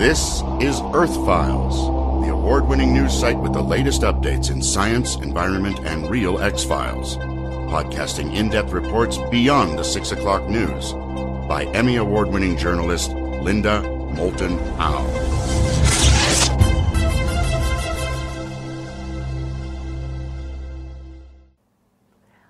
[0.00, 1.76] This is Earth Files,
[2.24, 6.64] the award winning news site with the latest updates in science, environment, and real X
[6.64, 7.18] Files.
[7.68, 10.94] Podcasting in depth reports beyond the 6 o'clock news
[11.46, 13.82] by Emmy Award winning journalist Linda
[14.14, 15.04] Moulton Howe.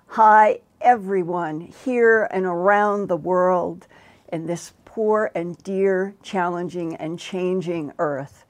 [0.07, 3.89] Hi, everyone, here and around the world
[4.33, 8.45] in this poor and dear, challenging, and changing earth.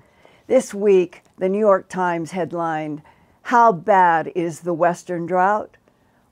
[0.46, 3.02] This week, the New York Times headlined,
[3.42, 5.76] How Bad is the Western Drought?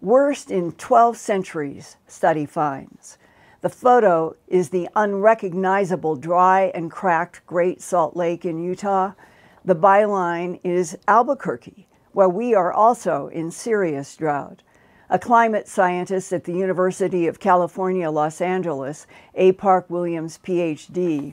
[0.00, 3.18] Worst in 12 centuries, study finds.
[3.60, 9.12] The photo is the unrecognizable dry and cracked Great Salt Lake in Utah.
[9.62, 14.62] The byline is Albuquerque, where we are also in serious drought.
[15.10, 19.52] A climate scientist at the University of California, Los Angeles, A.
[19.52, 21.32] Park Williams, PhD,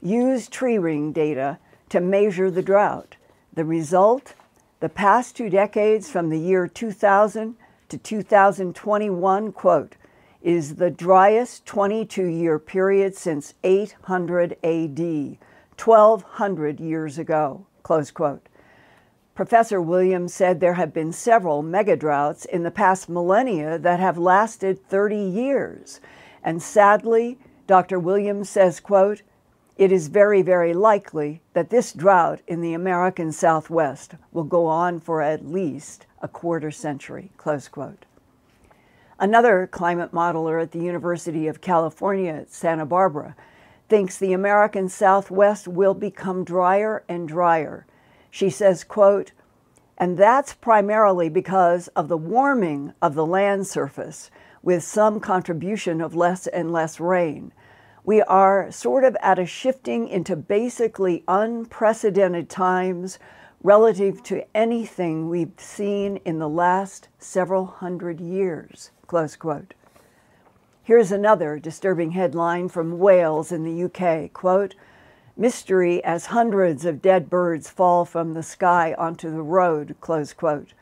[0.00, 3.14] used tree ring data to measure the drought.
[3.52, 4.34] The result?
[4.80, 7.54] The past two decades from the year 2000
[7.90, 9.94] to 2021, quote,
[10.42, 15.38] is the driest 22 year period since 800 AD,
[15.78, 18.48] 1200 years ago, close quote.
[19.34, 24.86] Professor Williams said there have been several megadroughts in the past millennia that have lasted
[24.88, 26.00] 30 years.
[26.44, 27.98] And sadly, Dr.
[27.98, 29.22] Williams says, quote,
[29.78, 35.00] it is very, very likely that this drought in the American Southwest will go on
[35.00, 38.04] for at least a quarter century, close quote.
[39.18, 43.34] Another climate modeler at the University of California at Santa Barbara
[43.88, 47.86] thinks the American Southwest will become drier and drier
[48.32, 49.30] she says, quote,
[49.98, 54.30] and that's primarily because of the warming of the land surface
[54.62, 57.52] with some contribution of less and less rain.
[58.04, 63.18] We are sort of at a shifting into basically unprecedented times
[63.62, 68.92] relative to anything we've seen in the last several hundred years.
[69.06, 69.74] Close quote.
[70.82, 74.32] Here's another disturbing headline from Wales in the UK.
[74.32, 74.74] Quote,
[75.36, 80.74] mystery as hundreds of dead birds fall from the sky onto the road, close quote.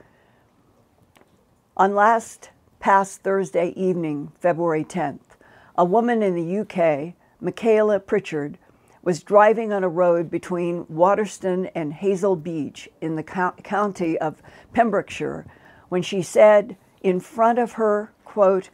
[1.76, 5.36] On last past Thursday evening, February 10th,
[5.76, 8.58] a woman in the UK, Michaela Pritchard,
[9.02, 14.42] was driving on a road between Waterston and Hazelbeach in the co- county of
[14.74, 15.46] Pembrokeshire
[15.88, 18.68] when she said in front of her, quote,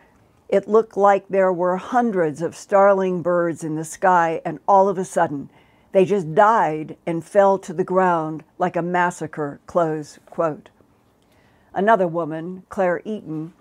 [0.49, 4.99] it looked like there were hundreds of starling birds in the sky, and all of
[4.99, 5.51] a sudden,
[5.97, 10.69] they just died and fell to the ground like a massacre, close quote.
[11.73, 13.55] Another woman, Claire Eaton,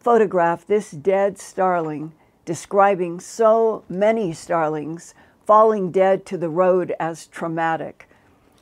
[0.00, 2.14] photographed this dead starling,
[2.46, 5.12] describing so many starlings
[5.44, 8.08] falling dead to the road as traumatic.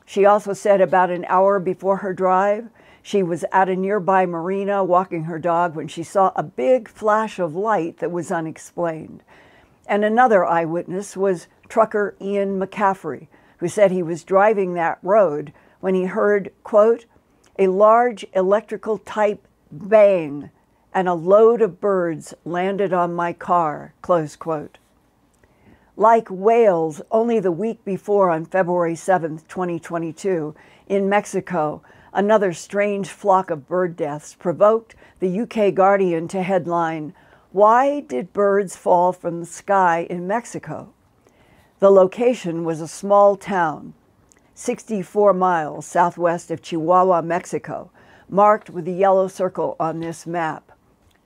[0.04, 2.70] She also said about an hour before her drive,
[3.04, 7.38] she was at a nearby marina walking her dog when she saw a big flash
[7.38, 9.22] of light that was unexplained.
[9.86, 15.94] And another eyewitness was trucker Ian McCaffrey, who said he was driving that road when
[15.94, 17.06] he heard, quote,
[17.58, 20.50] a large electrical type bang
[20.92, 24.76] and a load of birds landed on my car, close quote.
[25.96, 30.54] Like Wales, only the week before on February 7, 2022,
[30.88, 31.82] in Mexico,
[32.12, 37.14] another strange flock of bird deaths provoked the UK Guardian to headline,
[37.50, 40.92] Why did birds fall from the sky in Mexico?
[41.82, 43.94] The location was a small town,
[44.54, 47.90] 64 miles southwest of Chihuahua, Mexico,
[48.28, 50.70] marked with a yellow circle on this map.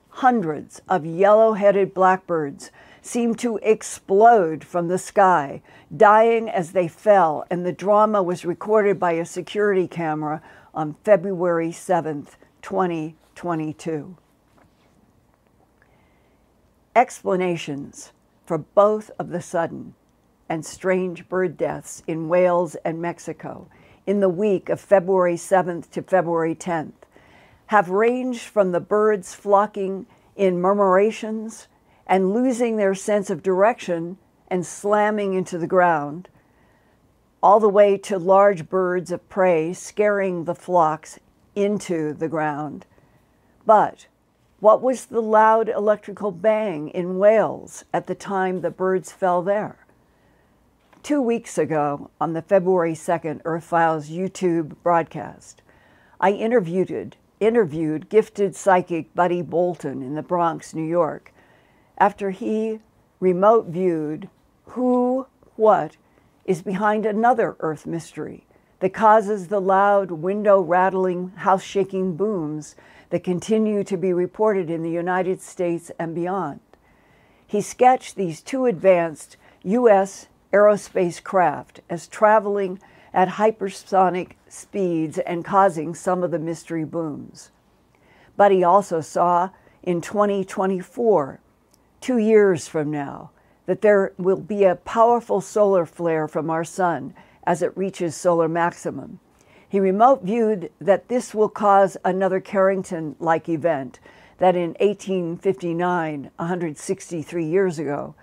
[0.09, 2.71] Hundreds of yellow headed blackbirds
[3.03, 5.61] seemed to explode from the sky,
[5.95, 10.41] dying as they fell, and the drama was recorded by a security camera
[10.73, 12.29] on February 7,
[12.63, 14.17] 2022.
[16.95, 18.13] Explanations
[18.47, 19.95] for both of the sudden
[20.49, 23.69] and strange bird deaths in Wales and Mexico
[24.07, 26.93] in the week of February 7th to February 10th
[27.67, 30.07] have ranged from the birds flocking
[30.37, 31.67] in murmurations
[32.07, 34.17] and losing their sense of direction
[34.49, 36.29] and slamming into the ground,
[37.43, 41.19] all the way to large birds of prey scaring the flocks
[41.57, 42.87] into the ground.
[43.65, 44.07] But
[44.61, 49.86] what was the loud electrical bang in Wales at the time the birds fell there?
[51.07, 55.63] Two weeks ago, on the February 2nd Earth Files YouTube broadcast,
[56.21, 61.33] I interviewed, interviewed gifted psychic Buddy Bolton in the Bronx, New York,
[61.97, 62.81] after he
[63.21, 64.29] remote viewed
[64.71, 65.97] who, what,
[66.45, 68.45] is behind another Earth mystery
[68.81, 72.75] that causes the loud, window rattling, house shaking booms
[73.11, 76.59] that continue to be reported in the United States and beyond.
[77.47, 80.27] He sketched these two advanced U.S.
[80.53, 82.79] aerospace craft as traveling
[83.13, 87.51] at hypersonic speeds and causing some of the mystery booms.
[88.37, 89.51] But he also saw
[89.83, 91.41] in 2024,
[92.01, 93.31] two years from now,
[93.67, 97.15] that there will be a powerful solar flare from our sun
[97.45, 99.21] as it reaches solar maximum.
[99.69, 103.99] He remote viewed that this will cause another Carrington like event,
[104.39, 108.15] that in 1859, 163 years ago,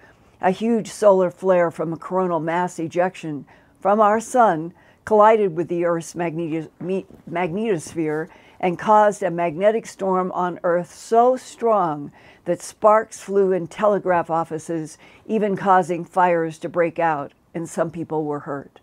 [0.44, 3.46] a huge solar flare from a coronal mass ejection
[3.80, 4.74] from our sun
[5.06, 8.28] collided with the Earth's magnetosphere
[8.60, 12.12] and caused a magnetic storm on Earth so strong
[12.46, 18.26] that sparks flew in telegraph offices, even causing fires to break out, and some people
[18.26, 18.82] were hurt.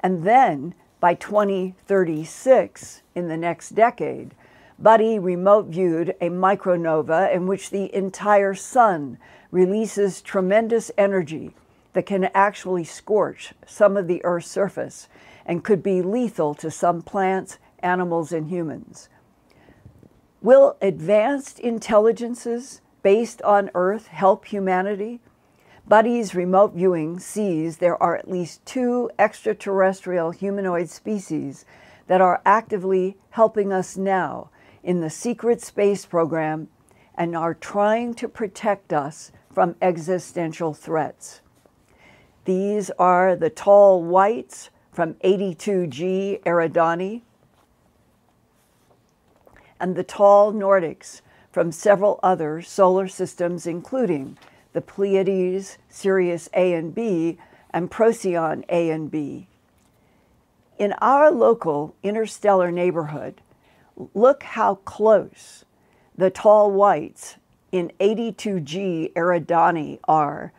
[0.00, 4.34] And then by 2036, in the next decade,
[4.78, 9.18] Buddy remote viewed a micronova in which the entire sun
[9.50, 11.54] releases tremendous energy
[11.92, 15.08] that can actually scorch some of the Earth's surface
[15.44, 19.08] and could be lethal to some plants, animals, and humans.
[20.42, 25.20] Will advanced intelligences based on Earth help humanity?
[25.86, 31.64] Buddy's remote viewing sees there are at least two extraterrestrial humanoid species
[32.06, 34.50] that are actively helping us now
[34.82, 36.68] in the secret space program
[37.14, 41.40] and are trying to protect us from existential threats.
[42.44, 47.22] These are the tall whites from 82G Eridani
[49.78, 51.20] and the tall Nordics
[51.50, 54.38] from several other solar systems, including
[54.72, 57.38] the Pleiades, Sirius A and B,
[57.70, 59.48] and Procyon A and B.
[60.78, 63.40] In our local interstellar neighborhood,
[64.14, 65.64] look how close
[66.16, 67.36] the tall whites
[67.72, 70.52] in 82G Eridani are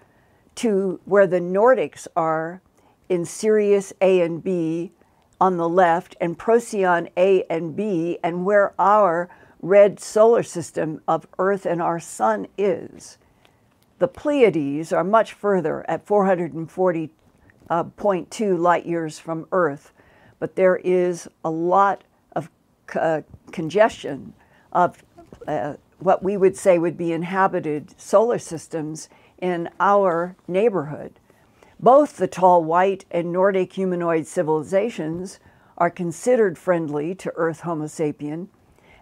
[0.56, 2.62] to where the Nordics are
[3.10, 4.92] in Sirius A and B
[5.40, 9.28] on the left and Procyon A and B, and where our
[9.62, 13.18] red solar system of Earth and our Sun is.
[14.00, 17.10] The Pleiades are much further at 440.2
[17.70, 19.94] uh, light years from Earth,
[20.40, 22.04] but there is a lot
[22.36, 22.50] of
[22.96, 23.22] uh,
[23.52, 24.34] congestion
[24.72, 25.04] of
[25.48, 29.08] uh, what we would say would be inhabited solar systems
[29.38, 31.20] in our neighborhood.
[31.80, 35.40] Both the tall white and Nordic humanoid civilizations
[35.78, 38.48] are considered friendly to Earth Homo sapien,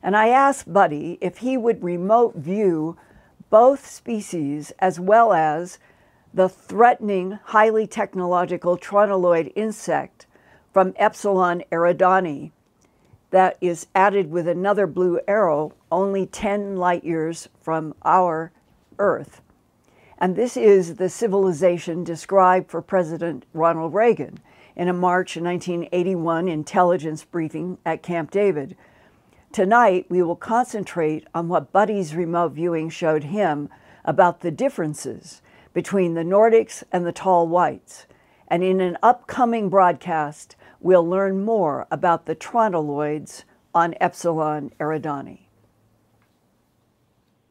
[0.01, 2.98] and I asked Buddy if he would remote view
[3.50, 5.80] both species as well as
[6.34, 10.25] the threatening, highly technological tronoloid insect
[10.72, 12.51] from Epsilon eridani
[13.31, 18.52] that is added with another blue arrow only 10 light years from our
[18.98, 19.42] Earth.
[20.18, 24.40] And this is the civilization described for President Ronald Reagan
[24.76, 28.76] in a March 1981 intelligence briefing at Camp David
[29.52, 33.68] Tonight, we will concentrate on what Buddy's remote viewing showed him
[34.06, 35.42] about the differences
[35.74, 38.06] between the Nordics and the tall whites.
[38.48, 43.43] And in an upcoming broadcast, we'll learn more about the tronoloids
[43.74, 45.39] on Epsilon Eridani.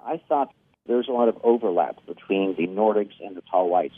[0.04, 0.52] I thought
[0.86, 3.94] there's a lot of overlap between the Nordics and the tall whites,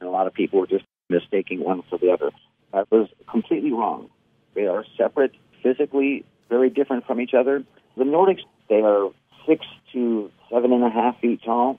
[0.00, 2.30] and a lot of people were just mistaking one for the other.
[2.72, 4.08] That was completely wrong.
[4.54, 5.32] They are separate
[5.62, 7.62] physically very different from each other.
[7.96, 9.10] The Nordics, they are
[9.46, 11.78] six to seven and a half feet tall.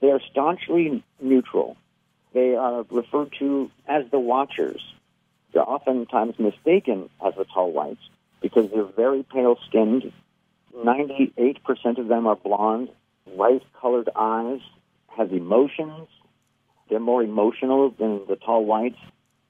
[0.00, 1.76] They are staunchly neutral.
[2.34, 4.82] They are referred to as the Watchers.
[5.52, 8.00] They're oftentimes mistaken as the tall whites
[8.40, 10.12] because they're very pale skinned.
[10.74, 12.88] 98% of them are blonde,
[13.26, 14.60] light colored eyes,
[15.16, 16.08] have emotions.
[16.88, 18.98] They're more emotional than the tall whites.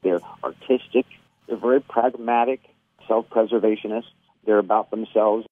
[0.03, 1.07] They're artistic.
[1.47, 2.61] They're very pragmatic,
[3.07, 4.11] self preservationists.
[4.45, 5.47] They're about themselves,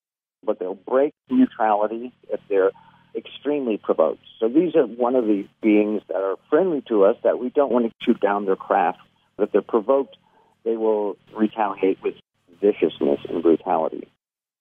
[0.45, 2.73] but they'll break neutrality if they're
[3.15, 4.23] extremely provoked.
[4.39, 7.73] So these are one of the beings that are friendly to us that we don't
[7.73, 8.99] want to shoot down their craft.
[9.39, 10.17] If they're provoked,
[10.65, 12.15] they will retaliate with
[12.61, 14.09] viciousness and brutality.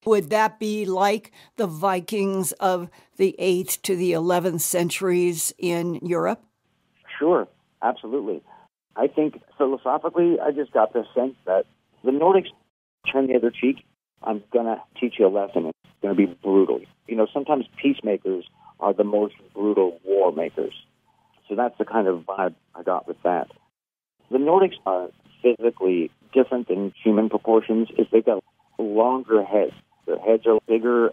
[0.05, 6.41] Would that be like the Vikings of the 8th to the 11th centuries in Europe?
[7.17, 7.47] Sure,
[7.81, 8.41] absolutely.
[8.95, 11.65] I think philosophically, I just got the sense that
[12.03, 12.47] the Nordics
[13.11, 13.83] turn the other cheek
[14.23, 15.67] I'm going to teach you a lesson.
[15.67, 16.81] It's going to be brutal.
[17.07, 18.45] You know, sometimes peacemakers
[18.79, 20.73] are the most brutal war makers.
[21.47, 23.47] So that's the kind of vibe I got with that.
[24.31, 25.09] The Nordics are
[25.41, 28.43] physically different than human proportions is they've got
[28.77, 29.73] longer heads.
[30.05, 31.11] Their heads are bigger.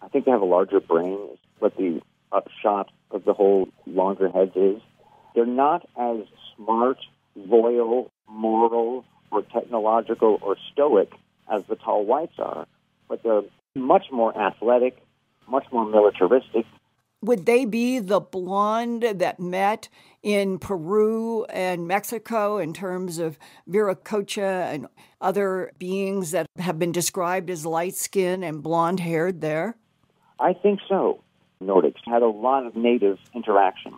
[0.00, 1.18] I think they have a larger brain,
[1.58, 2.00] what the
[2.32, 4.80] upshot of the whole longer heads is.
[5.34, 6.20] They're not as
[6.56, 6.98] smart,
[7.34, 11.10] loyal, moral, or technological or stoic
[11.50, 12.66] as the tall whites are,
[13.08, 13.42] but they're
[13.74, 14.98] much more athletic,
[15.48, 16.66] much more militaristic.
[17.20, 19.88] Would they be the blonde that met
[20.22, 24.86] in Peru and Mexico in terms of Viracocha and
[25.20, 29.76] other beings that have been described as light skinned and blonde haired there?
[30.38, 31.24] I think so.
[31.60, 33.94] Nordics had a lot of native interaction.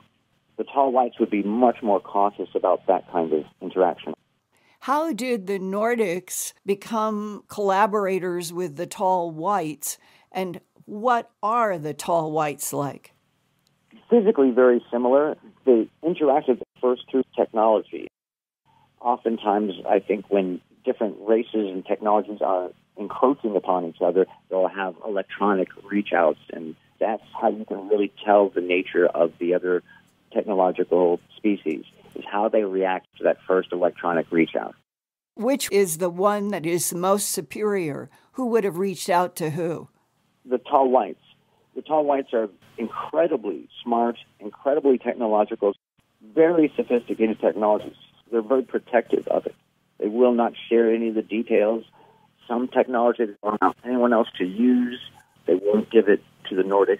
[0.56, 4.14] The tall whites would be much more cautious about that kind of interaction.
[4.80, 9.98] How did the Nordics become collaborators with the tall whites,
[10.32, 10.60] and
[10.90, 13.12] what are the tall whites like?
[14.11, 15.37] Physically very similar.
[15.64, 18.09] They interacted first through technology.
[19.00, 24.97] Oftentimes, I think when different races and technologies are encroaching upon each other, they'll have
[25.06, 29.85] electronic reach outs, and that's how you can really tell the nature of the other
[30.32, 31.85] technological species
[32.16, 34.75] is how they react to that first electronic reach out.
[35.37, 38.11] Which is the one that is the most superior?
[38.32, 39.88] Who would have reached out to who?
[40.47, 41.23] The tall whites.
[41.75, 45.75] The tall whites are incredibly smart, incredibly technological,
[46.23, 47.97] very sophisticated technologies.
[48.30, 49.54] They're very protective of it.
[49.99, 51.85] They will not share any of the details.
[52.49, 55.00] Some technology they don't want anyone else to use.
[55.47, 56.99] They won't give it to the Nordics.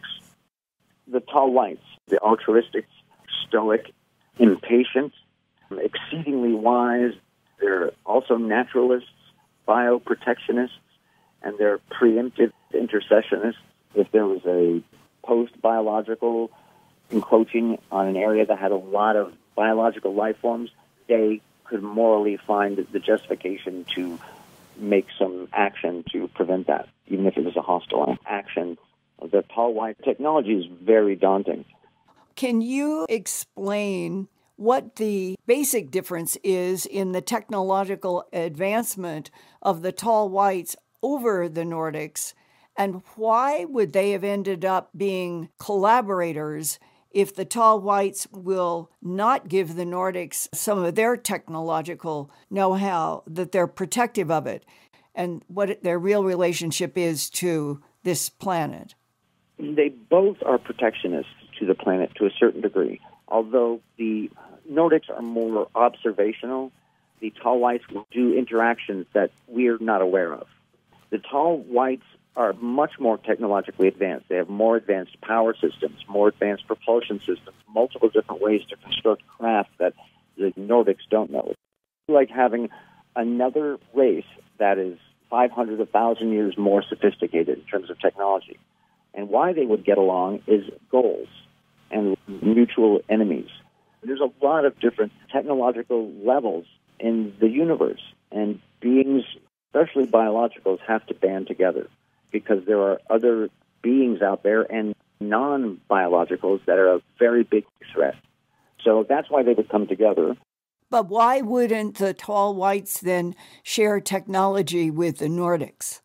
[1.09, 2.87] The tall whites, the altruistic,
[3.47, 3.93] stoic,
[4.39, 5.13] impatient,
[5.71, 7.13] exceedingly wise.
[7.61, 9.09] They're also naturalists,
[9.67, 10.71] bioprotectionists,
[11.43, 13.61] and they're preemptive intercessionists.
[13.95, 14.83] If there was a
[15.25, 16.51] post biological
[17.11, 20.71] encroaching on an area that had a lot of biological life forms,
[21.09, 24.19] they could morally find the justification to
[24.77, 28.79] make some action to prevent that, even if it was a hostile action.
[29.21, 31.65] The tall white technology is very daunting.
[32.37, 39.31] Can you explain what the basic difference is in the technological advancement
[39.63, 42.35] of the tall whites over the Nordics,
[42.77, 46.79] and why would they have ended up being collaborators
[47.11, 53.25] if the tall whites will not give the Nordics some of their technological know how,
[53.27, 54.65] that they're protective of it,
[55.15, 58.95] and what their real relationship is to this planet?
[59.59, 61.27] They both are protectionists
[61.59, 63.01] to the planet to a certain degree.
[63.29, 64.31] Although the
[64.71, 66.73] Nordics are more observational,
[67.21, 70.47] the tall whites will do interactions that we're not aware of.
[71.11, 72.05] The tall whites
[72.37, 74.29] are much more technologically advanced.
[74.29, 79.27] They have more advanced power systems, more advanced propulsion systems, multiple different ways to construct
[79.27, 79.95] craft that
[80.37, 81.49] the Nordics don't know.
[81.49, 81.59] It's
[82.09, 82.69] like having
[83.17, 84.25] another race
[84.59, 84.99] that is
[85.29, 88.59] 500, 1,000 years more sophisticated in terms of technology.
[89.13, 91.29] And why they would get along is goals
[91.91, 93.49] and mutual enemies.
[94.03, 96.67] There's a lot of different technological levels
[96.99, 98.01] in the universe,
[98.31, 99.25] and beings,
[99.73, 101.89] especially biologicals, have to band together
[102.31, 103.49] because there are other
[103.83, 108.15] beings out there and non biologicals that are a very big threat.
[108.83, 110.37] So that's why they would come together.
[110.91, 116.01] But why wouldn't the tall whites then share technology with the Nordics?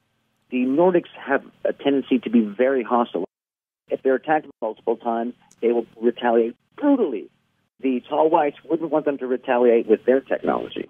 [0.52, 3.26] The Nordics have a tendency to be very hostile.
[3.90, 7.30] If they're attacked multiple times, they will retaliate brutally.
[7.82, 10.88] The tall whites wouldn't want them to retaliate with their technology.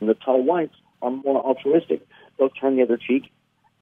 [0.00, 0.74] And the tall whites
[1.04, 2.06] are more altruistic.
[2.38, 3.30] They'll turn the other cheek.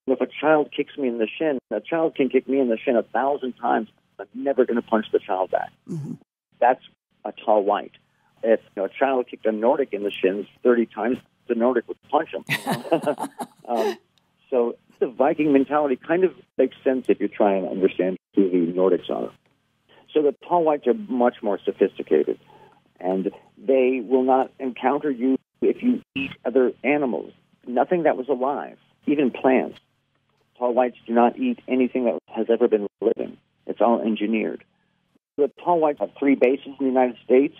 [0.07, 2.77] If a child kicks me in the shin, a child can kick me in the
[2.77, 3.89] shin a thousand times.
[4.19, 5.73] I'm never going to punch the child back.
[5.89, 6.15] Mm-hmm.
[6.61, 6.83] That's
[7.25, 7.93] a tall white.
[8.43, 11.87] If you know, a child kicked a Nordic in the shins 30 times, the Nordic
[11.89, 12.45] would punch him.
[13.69, 13.97] um,
[14.51, 18.73] so the Viking mentality kind of makes sense if you try and understand who the
[18.73, 19.31] Nordics are.
[20.13, 22.39] So the tall whites are much more sophisticated,
[23.01, 27.33] and they will not encounter you if you eat other animals.
[27.67, 29.79] Nothing that was alive, even plants.
[30.59, 33.37] Tall whites do not eat anything that has ever been living.
[33.67, 34.65] It's all engineered.
[35.37, 37.57] The tall whites have three bases in the United States.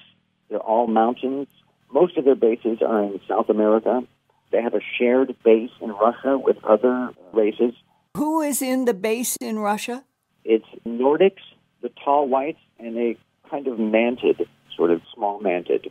[0.51, 1.49] They're all mountains.
[1.93, 4.03] Most of their bases are in South America.
[4.51, 7.75] They have a shared base in Russia with other races.
[8.17, 10.05] Who is in the base in Russia?
[10.45, 11.43] It's Nordics,
[11.81, 13.17] the tall whites, and a
[13.49, 15.91] kind of mantid, sort of small mantid.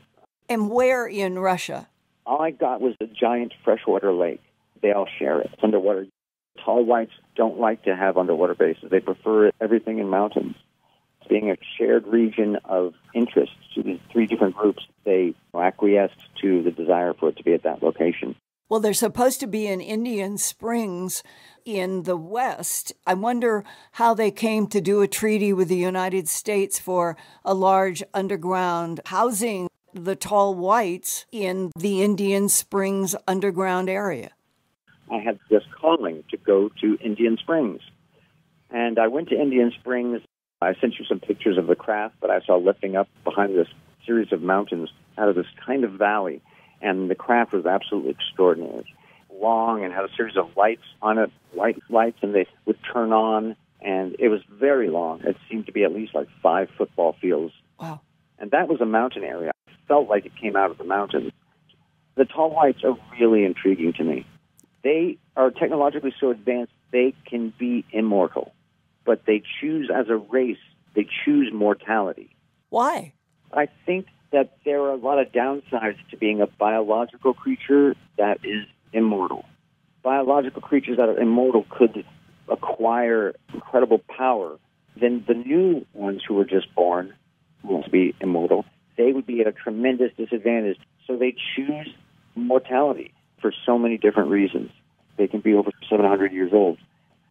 [0.49, 1.87] And where in Russia?
[2.31, 4.39] All I got was a giant freshwater lake.
[4.81, 5.49] They all share it.
[5.51, 6.07] It's underwater.
[6.63, 8.89] Tall whites don't like to have underwater bases.
[8.89, 10.55] They prefer everything in mountains.
[11.27, 16.71] being a shared region of interest to these three different groups, they acquiesced to the
[16.71, 18.37] desire for it to be at that location.
[18.69, 21.23] Well, they're supposed to be in Indian Springs
[21.65, 22.93] in the West.
[23.05, 27.53] I wonder how they came to do a treaty with the United States for a
[27.53, 34.31] large underground housing the tall whites in the Indian Springs underground area.
[35.11, 37.81] I had this calling to go to Indian Springs.
[38.69, 40.21] And I went to Indian Springs.
[40.61, 43.67] I sent you some pictures of the craft that I saw lifting up behind this
[44.05, 46.41] series of mountains out of this kind of valley.
[46.81, 48.85] And the craft was absolutely extraordinary.
[49.29, 53.11] Long and had a series of lights on it, white lights, and they would turn
[53.11, 53.55] on.
[53.81, 55.21] And it was very long.
[55.23, 57.53] It seemed to be at least like five football fields.
[57.79, 58.01] Wow.
[58.39, 59.51] And that was a mountain area.
[59.91, 61.33] Felt like it came out of the mountains.
[62.15, 64.25] The tall whites are really intriguing to me.
[64.85, 68.53] They are technologically so advanced, they can be immortal,
[69.03, 70.63] but they choose as a race,
[70.95, 72.33] they choose mortality.
[72.69, 73.11] Why?
[73.51, 78.37] I think that there are a lot of downsides to being a biological creature that
[78.45, 79.43] is immortal.
[80.03, 82.05] Biological creatures that are immortal could
[82.47, 84.57] acquire incredible power.
[84.95, 87.13] Then the new ones who were just born,
[87.67, 88.63] to be immortal,
[88.97, 90.77] they would be at a tremendous disadvantage.
[91.07, 91.89] So they choose
[92.35, 94.71] mortality for so many different reasons.
[95.17, 96.77] They can be over 700 years old.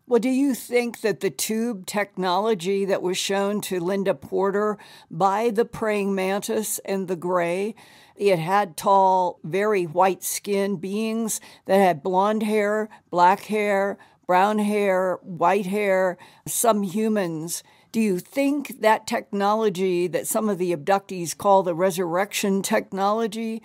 [0.06, 4.76] Well, do you think that the tube technology that was shown to Linda Porter
[5.08, 7.76] by the praying mantis and the gray,
[8.16, 15.20] it had tall, very white skinned beings that had blonde hair, black hair, brown hair,
[15.22, 17.62] white hair, some humans.
[17.92, 23.62] Do you think that technology that some of the abductees call the resurrection technology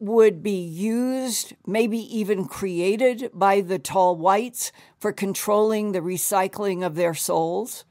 [0.00, 6.96] would be used, maybe even created by the tall whites for controlling the recycling of
[6.96, 7.84] their souls?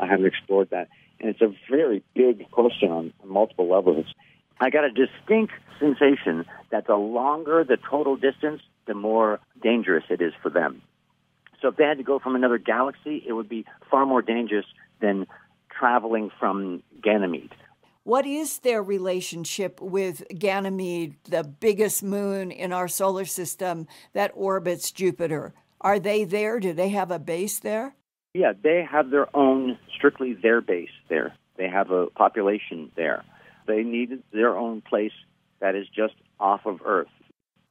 [0.00, 0.88] I haven't explored that.
[1.20, 4.06] And it's a very big question on multiple levels.
[4.58, 10.22] I got a distinct sensation that the longer the total distance, the more dangerous it
[10.22, 10.80] is for them.
[11.60, 14.66] So if they had to go from another galaxy, it would be far more dangerous
[15.00, 15.26] than
[15.70, 17.54] traveling from Ganymede.
[18.04, 24.92] What is their relationship with Ganymede, the biggest moon in our solar system that orbits
[24.92, 25.54] Jupiter?
[25.80, 26.60] Are they there?
[26.60, 27.96] Do they have a base there?
[28.32, 31.34] Yeah, they have their own, strictly their base there.
[31.56, 33.24] They have a population there.
[33.66, 35.12] They need their own place
[35.60, 37.08] that is just off of Earth.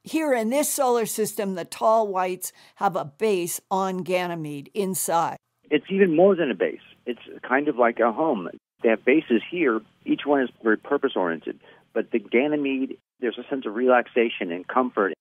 [0.02, 5.36] Here in this solar system, the tall whites have a base on Ganymede inside.
[5.70, 6.78] It's even more than a base.
[7.06, 8.48] It's kind of like a home.
[8.82, 9.80] They have bases here.
[10.04, 11.60] Each one is very purpose oriented.
[11.94, 15.14] But the Ganymede, there's a sense of relaxation and comfort.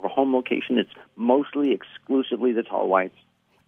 [0.00, 3.16] For home location, it's mostly exclusively the tall whites.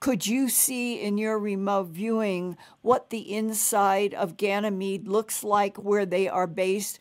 [0.01, 6.05] Could you see in your remote viewing what the inside of Ganymede looks like where
[6.05, 6.99] they are based?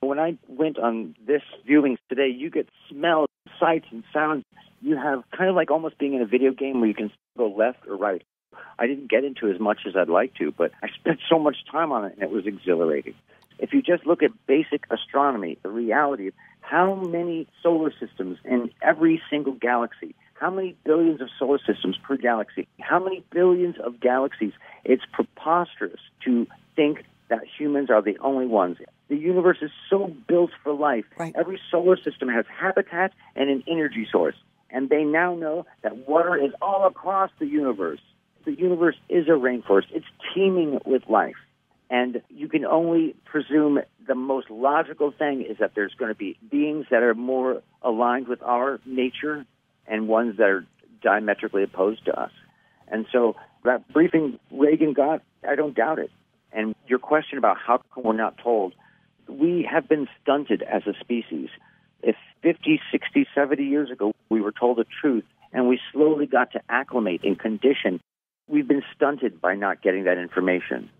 [0.00, 3.28] When I went on this viewing today, you get smells,
[3.60, 4.44] sights, and sounds.
[4.82, 7.48] You have kind of like almost being in a video game where you can go
[7.48, 8.22] left or right.
[8.80, 11.56] I didn't get into as much as I'd like to, but I spent so much
[11.70, 13.14] time on it and it was exhilarating.
[13.58, 18.70] If you just look at basic astronomy, the reality of how many solar systems in
[18.80, 24.00] every single galaxy, how many billions of solar systems per galaxy, how many billions of
[24.00, 28.78] galaxies, it's preposterous to think that humans are the only ones.
[29.08, 31.04] The universe is so built for life.
[31.18, 31.34] Right.
[31.36, 34.36] Every solar system has habitat and an energy source.
[34.70, 38.00] And they now know that water is all across the universe
[38.44, 39.86] the universe is a rainforest.
[39.92, 41.36] It's teeming with life.
[41.90, 46.38] And you can only presume the most logical thing is that there's going to be
[46.48, 49.44] beings that are more aligned with our nature
[49.86, 50.66] and ones that are
[51.02, 52.30] diametrically opposed to us.
[52.86, 56.10] And so that briefing Reagan got, I don't doubt it.
[56.52, 58.74] And your question about how come we're not told,
[59.28, 61.48] we have been stunted as a species.
[62.02, 66.52] If 50, 60, 70 years ago we were told the truth and we slowly got
[66.52, 68.00] to acclimate and condition
[68.50, 70.90] we've been stunted by not getting that information.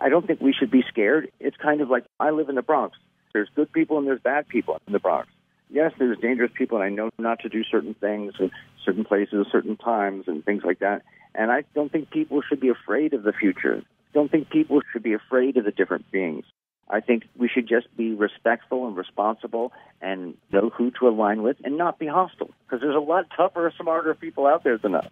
[0.00, 1.30] I don't think we should be scared.
[1.40, 2.96] It's kind of like I live in the Bronx.
[3.32, 5.28] There's good people and there's bad people in the Bronx.
[5.70, 8.50] Yes, there's dangerous people, and I know not to do certain things in
[8.84, 11.02] certain places, certain times, and things like that.
[11.34, 13.82] And I don't think people should be afraid of the future.
[13.82, 16.46] I don't think people should be afraid of the different beings.
[16.88, 21.58] I think we should just be respectful and responsible and know who to align with
[21.62, 25.10] and not be hostile because there's a lot tougher, smarter people out there than us.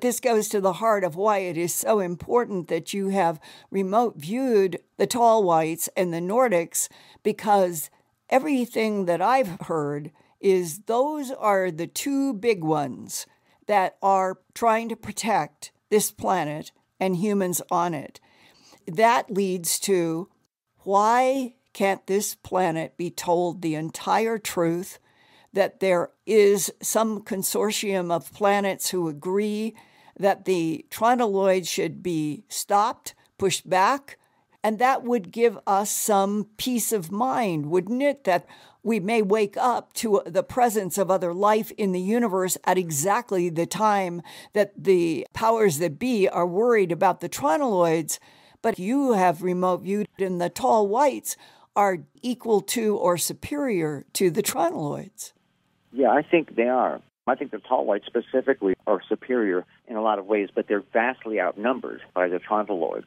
[0.00, 4.16] This goes to the heart of why it is so important that you have remote
[4.16, 6.88] viewed the tall whites and the Nordics
[7.22, 7.88] because
[8.28, 13.26] everything that I've heard is those are the two big ones
[13.66, 18.20] that are trying to protect this planet and humans on it.
[18.86, 20.28] that leads to
[20.84, 24.98] why can't this planet be told the entire truth
[25.56, 29.74] that there is some consortium of planets who agree
[30.18, 34.18] that the tronoloids should be stopped, pushed back,
[34.62, 38.24] and that would give us some peace of mind, wouldn't it?
[38.24, 38.46] That
[38.82, 43.48] we may wake up to the presence of other life in the universe at exactly
[43.48, 44.20] the time
[44.52, 48.18] that the powers that be are worried about the tronoloids.
[48.60, 51.34] But you have remote viewed, and the tall whites
[51.74, 55.32] are equal to or superior to the tronoloids.
[55.96, 57.00] Yeah, I think they are.
[57.26, 60.84] I think the tall whites specifically are superior in a lot of ways, but they're
[60.92, 63.06] vastly outnumbered by the tronoloids,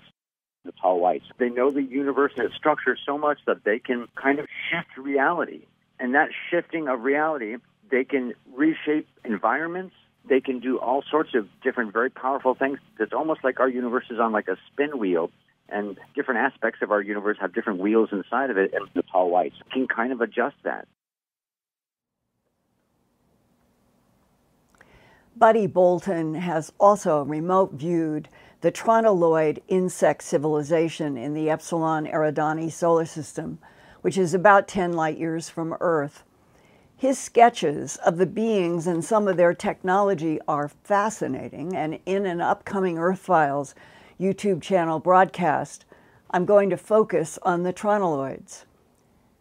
[0.65, 1.25] the tall whites.
[1.37, 4.97] They know the universe and its structure so much that they can kind of shift
[4.97, 5.61] reality.
[5.99, 7.57] And that shifting of reality,
[7.91, 9.93] they can reshape environments.
[10.27, 12.79] They can do all sorts of different, very powerful things.
[12.99, 15.29] It's almost like our universe is on like a spin wheel,
[15.69, 19.29] and different aspects of our universe have different wheels inside of it, and the tall
[19.29, 20.87] whites can kind of adjust that.
[25.39, 28.27] Buddy Bolton has also remote viewed
[28.59, 33.57] the Tronoloid insect civilization in the Epsilon Eridani solar system,
[34.01, 36.23] which is about 10 light years from Earth.
[36.97, 42.41] His sketches of the beings and some of their technology are fascinating, and in an
[42.41, 43.73] upcoming Earth Files
[44.19, 45.85] YouTube channel broadcast,
[46.31, 48.65] I'm going to focus on the Tronoloids.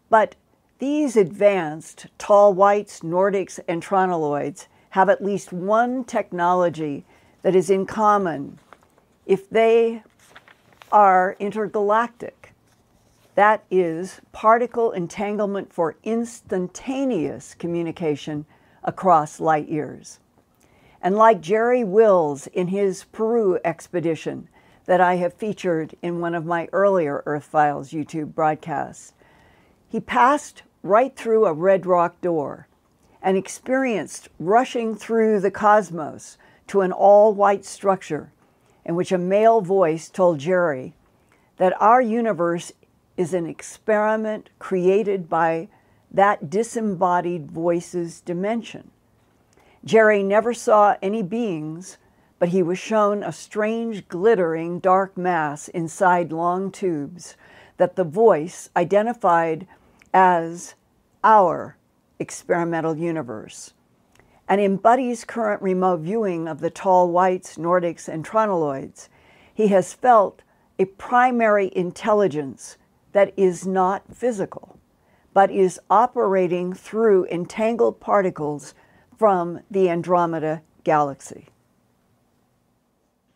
[0.09, 0.35] But
[0.77, 7.05] these advanced tall whites, Nordics, and Tronoloids have at least one technology
[7.41, 8.59] that is in common
[9.25, 10.03] if they
[10.91, 12.53] are intergalactic.
[13.35, 18.45] That is particle entanglement for instantaneous communication
[18.83, 20.19] across light years.
[21.01, 24.49] And like Jerry Wills in his Peru expedition
[24.85, 29.13] that I have featured in one of my earlier Earth Files YouTube broadcasts,
[29.87, 32.67] he passed right through a red rock door
[33.21, 38.31] and experienced rushing through the cosmos to an all white structure
[38.85, 40.93] in which a male voice told Jerry
[41.57, 42.71] that our universe
[43.17, 45.67] is an experiment created by
[46.09, 48.91] that disembodied voice's dimension.
[49.83, 51.97] Jerry never saw any beings,
[52.39, 57.35] but he was shown a strange glittering dark mass inside long tubes
[57.77, 59.67] that the voice identified
[60.13, 60.75] as
[61.23, 61.75] our
[62.19, 63.73] experimental universe.
[64.47, 69.09] And in Buddy's current remote viewing of the tall whites, Nordics, and Tronoloids,
[69.53, 70.41] he has felt
[70.77, 72.77] a primary intelligence
[73.11, 74.77] that is not physical,
[75.33, 78.73] but is operating through entangled particles
[79.17, 81.47] from the Andromeda galaxy.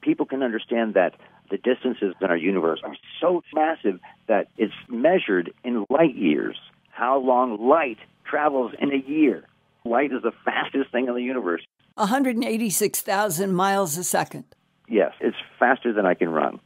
[0.02, 1.16] People can understand that
[1.52, 6.58] the distances in our universe are so massive that it's measured in light years.
[6.90, 9.46] How long light travels in a year.
[9.86, 11.62] Light is the fastest thing in the universe.
[11.96, 14.46] 186,000 miles a second.
[14.88, 16.60] Yes, it's faster than I can run.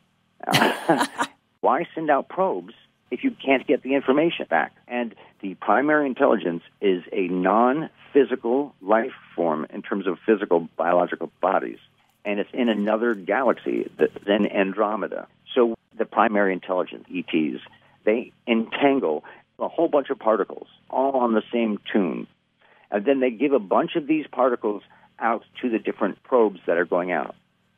[1.62, 2.74] Why send out probes
[3.12, 4.74] if you can't get the information back?
[4.88, 11.32] And the primary intelligence is a non physical life form in terms of physical biological
[11.42, 11.80] bodies.
[12.26, 13.90] And it's in another galaxy
[14.26, 15.28] than Andromeda.
[15.56, 17.62] So the primary intelligence, ETs,
[18.06, 19.24] they entangle
[19.60, 22.28] a whole bunch of particles, all on the same tune.
[22.92, 24.84] And then they give a bunch of these particles
[25.20, 27.36] out to the different probes that are going out.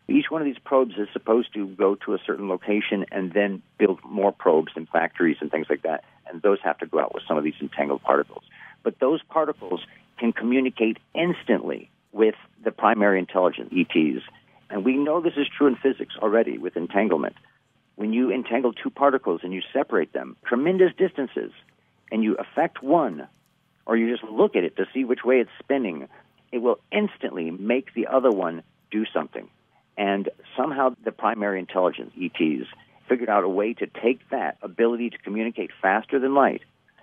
[0.08, 3.62] Each one of these probes is supposed to go to a certain location and then
[3.78, 6.04] build more probes in factories and things like that.
[6.28, 8.44] And those have to go out with some of these entangled particles.
[8.84, 9.82] But those particles
[10.18, 14.24] can communicate instantly with the primary intelligence, ETs.
[14.70, 17.36] And we know this is true in physics already with entanglement.
[17.96, 21.52] When you entangle two particles and you separate them tremendous distances,
[22.12, 23.28] and you affect one,
[23.86, 26.08] or you just look at it to see which way it's spinning,
[26.52, 29.50] it will instantly make the other one do something.
[29.98, 32.68] And somehow the primary intelligence, ETs,
[33.08, 36.62] figured out a way to take that ability to communicate faster than light.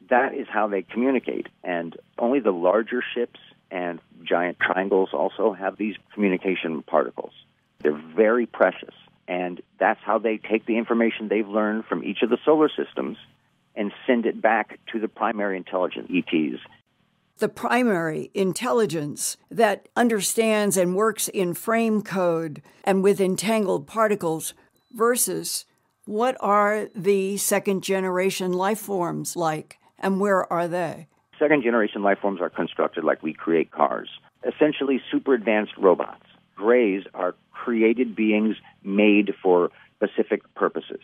[0.08, 1.48] That is how they communicate.
[1.64, 3.40] And only the larger ships
[3.70, 7.32] and giant triangles also have these communication particles.
[7.80, 8.94] They're very precious.
[9.28, 13.18] And that's how they take the information they've learned from each of the solar systems
[13.76, 16.60] and send it back to the primary intelligence, ETs.
[17.38, 24.54] The primary intelligence that understands and works in frame code and with entangled particles
[24.94, 25.66] versus
[26.06, 31.08] what are the second generation life forms like and where are they?
[31.38, 34.08] Second generation life forms are constructed like we create cars,
[34.46, 36.24] essentially super advanced robots.
[36.54, 41.00] Greys are created beings made for specific purposes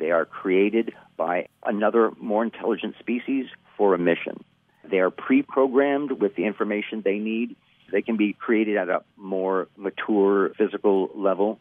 [0.00, 4.42] They are created by another more intelligent species for a mission.
[4.90, 7.54] They are pre programmed with the information they need.
[7.92, 11.60] They can be created at a more mature physical level,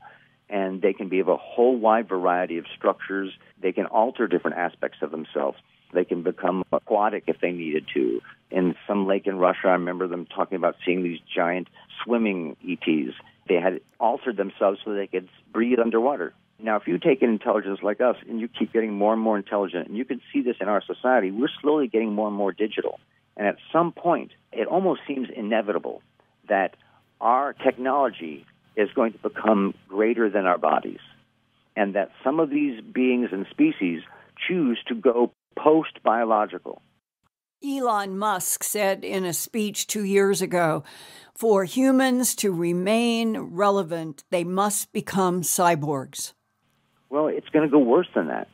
[0.49, 3.31] and they can be of a whole wide variety of structures.
[3.61, 5.57] They can alter different aspects of themselves.
[5.93, 8.21] They can become aquatic if they needed to.
[8.51, 11.67] In some lake in Russia, I remember them talking about seeing these giant
[12.03, 13.15] swimming ETs.
[13.49, 16.33] They had altered themselves so they could breathe underwater.
[16.61, 19.37] Now, if you take an intelligence like us and you keep getting more and more
[19.37, 22.51] intelligent, and you can see this in our society, we're slowly getting more and more
[22.51, 22.99] digital.
[23.37, 26.01] And at some point, it almost seems inevitable
[26.49, 26.75] that
[27.21, 28.45] our technology
[28.75, 30.99] is going to become greater than our bodies.
[31.75, 34.01] And that some of these beings and species
[34.47, 36.81] choose to go post biological.
[37.63, 40.83] Elon Musk said in a speech two years ago
[41.35, 46.33] for humans to remain relevant, they must become cyborgs.
[47.09, 48.47] Well, it's going to go worse than that.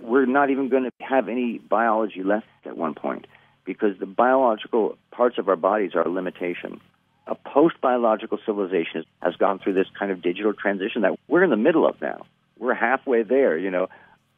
[0.00, 3.26] We're not even going to have any biology left at one point
[3.64, 6.80] because the biological parts of our bodies are a limitation.
[7.26, 11.50] A post biological civilization has gone through this kind of digital transition that we're in
[11.50, 12.26] the middle of now.
[12.58, 13.88] We're halfway there, you know.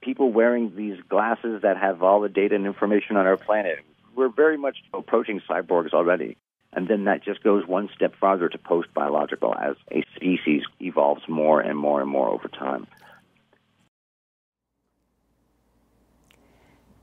[0.02, 3.78] People wearing these glasses that have all the data and information on our planet.
[4.14, 6.37] We're very much approaching cyborgs already.
[6.72, 11.22] And then that just goes one step farther to post biological as a species evolves
[11.28, 12.87] more and more and more over time.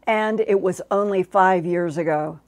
[0.09, 2.39] And it was only five years ago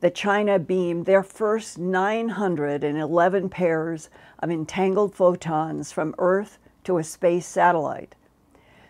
[0.00, 7.44] that China beamed their first 911 pairs of entangled photons from Earth to a space
[7.44, 8.14] satellite.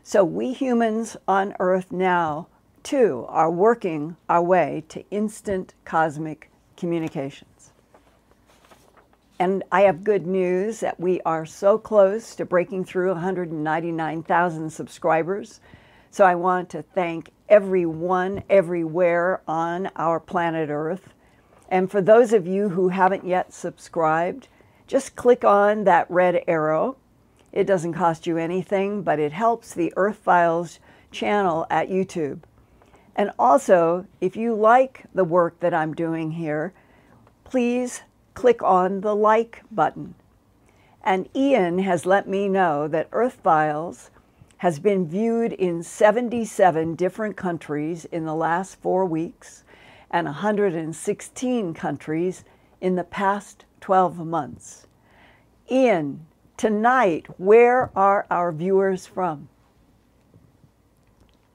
[0.05, 2.47] So we humans on Earth now,
[2.85, 7.73] too, are working our way to instant cosmic communications.
[9.41, 15.59] And I have good news that we are so close to breaking through 199,000 subscribers.
[16.13, 21.09] So I want to thank everyone, everywhere on our planet Earth.
[21.71, 24.49] And for those of you who haven't yet subscribed,
[24.87, 26.99] just click on that red arrow.
[27.51, 32.41] It doesn't cost you anything, but it helps the Earth Files channel at YouTube.
[33.17, 36.75] And also, if you like the work that I'm doing here,
[37.43, 38.03] please
[38.35, 40.15] click on the like button.
[41.03, 44.11] And Ian has let me know that Earth Files
[44.63, 49.65] has been viewed in 77 different countries in the last four weeks
[50.09, 52.45] and 116 countries
[52.81, 54.87] in the past 12 months.
[55.69, 56.25] Ian,
[56.57, 59.49] tonight, where are our viewers from?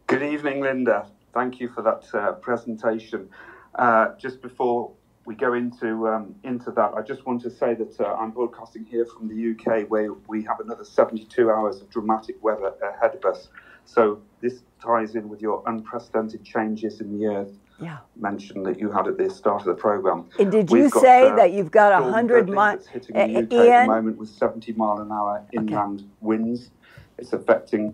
[0.08, 1.08] Good evening, Linda.
[1.34, 3.30] Thank you for that uh, presentation.
[3.76, 4.91] Uh, just before
[5.27, 8.85] we go into um, into that, I just want to say that uh, I'm broadcasting
[8.85, 13.25] here from the UK, where we have another 72 hours of dramatic weather ahead of
[13.25, 13.49] us.
[13.83, 17.51] So this ties in with your unprecedented changes in the earth.
[17.81, 17.97] Yeah.
[18.15, 20.29] Mentioned that you had at the start of the program.
[20.39, 22.87] And did you got, say uh, that you've got a hundred miles?
[22.87, 23.73] hitting the UK Ian?
[23.73, 26.09] at the moment with 70 mile an hour inland okay.
[26.21, 26.71] winds.
[27.17, 27.93] It's affecting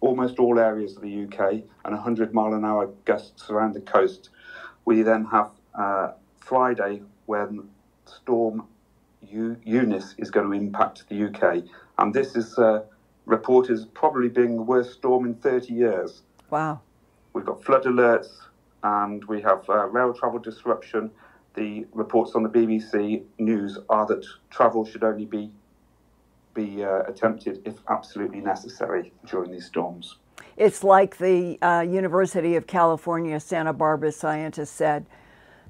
[0.00, 4.28] almost all areas of the UK and 100 mile an hour gusts around the coast.
[4.84, 6.12] We then have uh,
[6.48, 7.68] Friday when
[8.06, 8.64] Storm
[9.22, 11.64] Eunice is going to impact the UK.
[11.98, 12.84] And this is uh,
[13.26, 16.22] reported as probably being the worst storm in 30 years.
[16.48, 16.80] Wow.
[17.34, 18.28] We've got flood alerts
[18.82, 21.10] and we have uh, rail travel disruption.
[21.54, 25.50] The reports on the BBC News are that travel should only be
[26.54, 30.16] be uh, attempted if absolutely necessary during these storms.
[30.56, 35.06] It's like the uh, University of California, Santa Barbara scientist said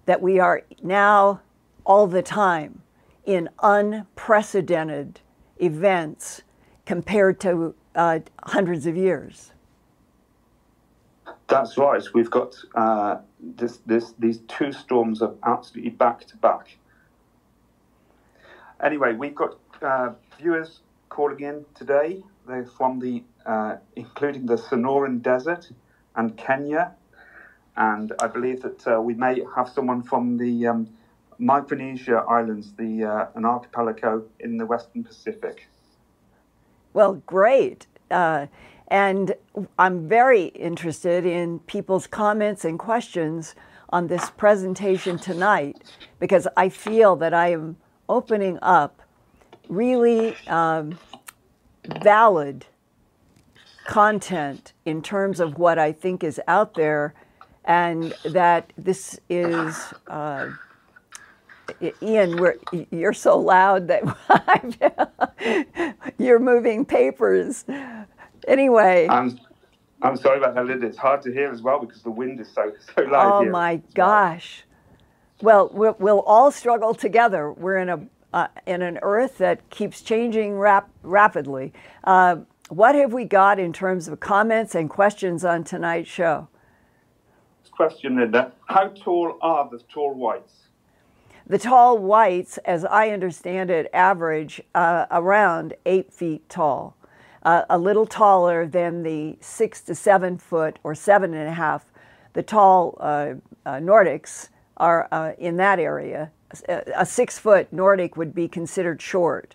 [0.09, 1.38] that we are now
[1.85, 2.81] all the time
[3.27, 5.21] in unprecedented
[5.59, 6.40] events
[6.87, 9.53] compared to uh, hundreds of years.
[11.47, 12.03] That's right.
[12.14, 16.79] We've got uh, this, this, these two storms are absolutely back to back.
[18.83, 22.23] Anyway, we've got uh, viewers calling in today.
[22.47, 25.71] They're from the, uh, including the Sonoran Desert
[26.16, 26.94] and Kenya
[27.79, 30.88] and I believe that uh, we may have someone from the um,
[31.38, 35.69] Micronesia Islands, the uh, an archipelago in the Western Pacific.
[36.93, 37.87] Well, great.
[38.11, 38.47] Uh,
[38.88, 39.35] and
[39.79, 43.55] I'm very interested in people's comments and questions
[43.91, 45.77] on this presentation tonight
[46.19, 47.77] because I feel that I am
[48.09, 49.03] opening up
[49.69, 50.99] really um,
[52.03, 52.67] valid
[53.87, 57.14] content in terms of what I think is out there
[57.68, 59.76] and that this is.
[60.09, 60.50] Uh,
[62.02, 62.40] Ian,
[62.90, 64.02] you're so loud that
[66.18, 67.66] you're moving papers.
[68.48, 69.07] Anyway.
[69.09, 69.38] I'm,
[70.00, 70.87] I'm sorry about that, Linda.
[70.87, 73.50] It's hard to hear as well because the wind is so so loud oh here.
[73.50, 74.64] My gosh!
[75.42, 77.52] Well, we'll, we'll all struggle together.
[77.52, 81.74] We're in a uh, in an Earth that keeps changing rap- rapidly.
[82.04, 82.37] Uh,
[82.70, 86.48] what have we got in terms of comments and questions on tonight's show?
[87.79, 88.51] Question, Linda.
[88.67, 90.53] How tall are the tall whites?
[91.47, 96.97] The tall whites, as I understand it, average uh, around eight feet tall,
[97.45, 101.85] uh, a little taller than the six to seven foot or seven and a half.
[102.33, 106.33] The tall uh, uh Nordics are uh, in that area.
[106.69, 109.55] A six foot Nordic would be considered short.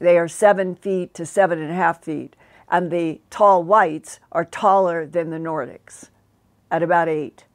[0.00, 2.36] They are seven feet to seven and a half feet.
[2.68, 6.10] And the tall whites are taller than the Nordics
[6.70, 7.46] at about eight.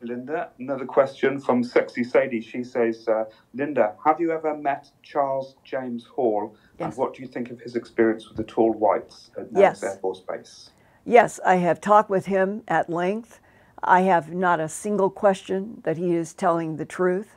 [0.00, 2.40] Linda, another question from Sexy Sadie.
[2.40, 6.54] She says, uh, Linda, have you ever met Charles James Hall?
[6.78, 6.86] Yes.
[6.86, 9.82] And what do you think of his experience with the tall whites at Nellis yes.
[9.82, 10.70] Air Force Base?
[11.04, 13.40] Yes, I have talked with him at length.
[13.82, 17.36] I have not a single question that he is telling the truth.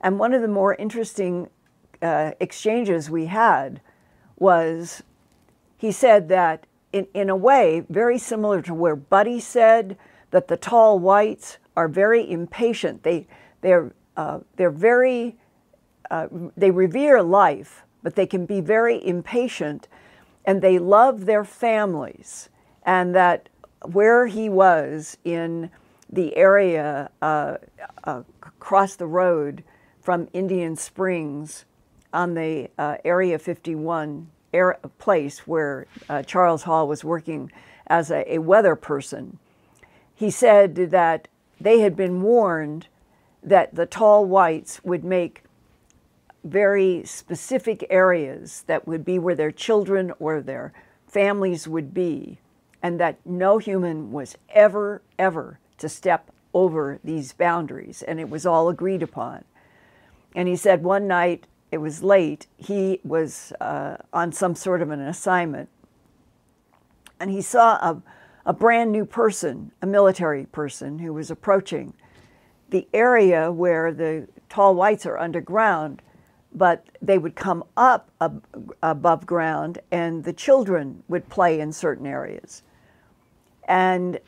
[0.00, 1.50] And one of the more interesting
[2.00, 3.80] uh, exchanges we had
[4.38, 5.02] was
[5.76, 9.96] he said that, in, in a way, very similar to where Buddy said
[10.30, 13.02] that the tall whites are very impatient.
[13.02, 13.26] They,
[13.60, 15.36] they're, uh, they're very,
[16.10, 19.88] uh, they revere life, but they can be very impatient
[20.44, 22.48] and they love their families.
[22.84, 23.48] And that
[23.82, 25.70] where he was in
[26.10, 27.56] the area uh,
[28.04, 29.62] uh, across the road
[30.00, 31.64] from Indian Springs
[32.12, 37.52] on the uh, Area 51 air, place where uh, Charles Hall was working
[37.86, 39.38] as a, a weather person.
[40.14, 41.28] He said that
[41.60, 42.86] they had been warned
[43.42, 45.42] that the tall whites would make
[46.42, 50.72] very specific areas that would be where their children or their
[51.06, 52.38] families would be
[52.82, 58.46] and that no human was ever, ever to step over these boundaries, and it was
[58.46, 59.44] all agreed upon.
[60.34, 64.90] And he said one night, it was late, he was uh, on some sort of
[64.90, 65.68] an assignment,
[67.20, 68.02] and he saw a,
[68.46, 71.94] a brand new person, a military person, who was approaching
[72.70, 76.02] the area where the tall whites are underground
[76.52, 78.44] but they would come up ab-
[78.82, 82.62] above ground and the children would play in certain areas.
[83.68, 84.18] And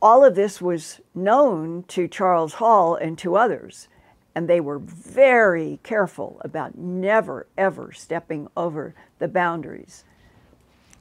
[0.00, 3.88] all of this was known to Charles Hall and to others.
[4.34, 10.04] And they were very careful about never, ever stepping over the boundaries.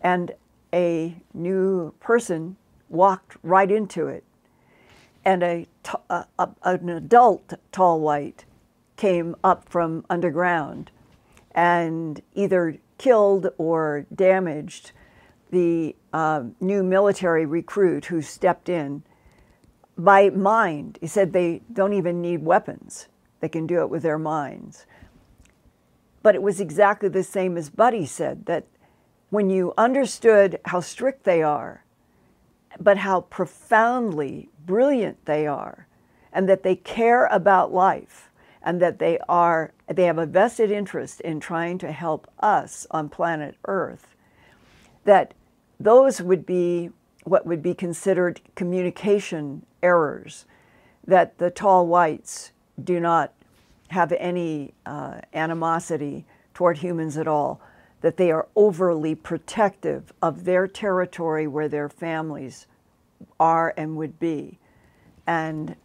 [0.01, 0.31] And
[0.73, 2.57] a new person
[2.91, 4.23] walked right into it.
[5.23, 5.67] And a,
[6.09, 8.45] a, a, an adult tall white
[8.97, 10.91] came up from underground
[11.53, 14.91] and either killed or damaged
[15.51, 19.03] the uh, new military recruit who stepped in
[19.97, 20.97] by mind.
[21.01, 23.07] He said they don't even need weapons,
[23.39, 24.85] they can do it with their minds.
[26.23, 28.65] But it was exactly the same as Buddy said that
[29.29, 31.83] when you understood how strict they are,
[32.79, 35.87] but how profoundly brilliant they are,
[36.31, 38.31] and that they care about life,
[38.63, 43.09] and that they are they have a vested interest in trying to help us on
[43.09, 44.15] planet Earth,
[45.03, 45.33] that
[45.79, 46.89] those would be
[47.23, 50.45] what would be considered communication errors,
[51.05, 52.51] that the tall whites
[52.83, 53.33] do not
[53.89, 57.61] have any uh, animosity toward humans at all,
[58.01, 62.67] that they are overly protective of their territory where their families
[63.39, 64.57] are and would be.
[65.25, 65.75] And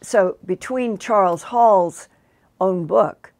[0.00, 2.08] so between Charles Hall's
[2.60, 3.32] own book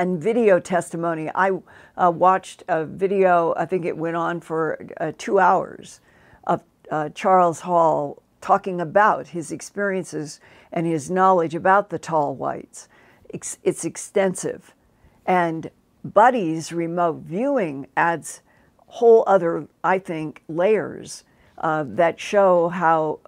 [0.00, 1.30] and video testimony.
[1.34, 1.50] I
[1.96, 6.00] uh, watched a video, I think it went on for uh, two hours,
[6.44, 10.40] of uh, Charles Hall talking about his experiences
[10.72, 12.88] and his knowledge about the tall whites.
[13.28, 14.74] It's, it's extensive.
[15.26, 15.70] And
[16.04, 18.42] Buddy's remote viewing adds
[18.86, 21.24] whole other, I think, layers
[21.58, 23.20] uh, that show how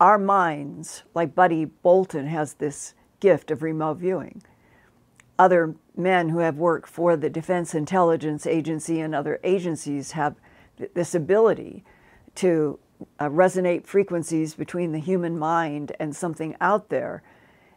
[0.00, 4.42] our minds, like Buddy Bolton, has this gift of remote viewing
[5.38, 10.34] other men who have worked for the Defense Intelligence Agency and other agencies have
[10.94, 11.84] this ability
[12.36, 12.78] to
[13.20, 17.22] uh, resonate frequencies between the human mind and something out there.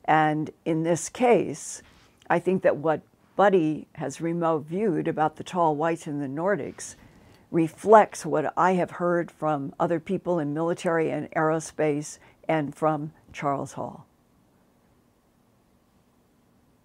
[0.06, 1.84] And in this case,
[2.30, 3.02] I think that what
[3.42, 6.94] Buddy has remote viewed about the tall whites in the Nordics
[7.50, 13.74] reflects what I have heard from other people in military and aerospace and from Charles
[13.74, 14.06] Hall.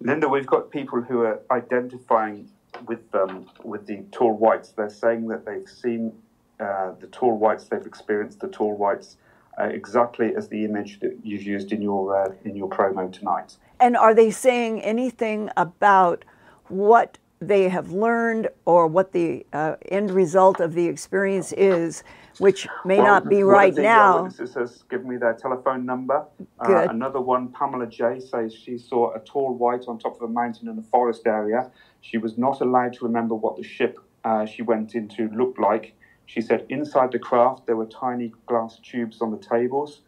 [0.01, 2.49] Linda, we've got people who are identifying
[2.87, 4.71] with um, with the tall whites.
[4.71, 6.11] They're saying that they've seen
[6.59, 9.19] uh, the tall whites, they've experienced the tall whites
[9.61, 13.59] uh, exactly as the image that you've used in your uh, in your promo tonight.
[13.79, 16.25] And are they saying anything about
[16.69, 22.03] what they have learned or what the uh, end result of the experience is,
[22.39, 24.23] which may well, not be right the, now?
[24.23, 26.25] Witnesses has given me their telephone number.
[26.59, 30.33] Uh, another one, Pamela J, says she saw a tall white on top of a
[30.33, 31.71] mountain in a forest area.
[32.01, 35.95] She was not allowed to remember what the ship uh, she went into looked like.
[36.25, 40.01] She said inside the craft there were tiny glass tubes on the tables.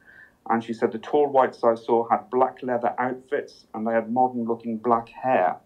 [0.51, 4.11] And she said the tall whites I saw had black leather outfits and they had
[4.11, 5.57] modern looking black hair.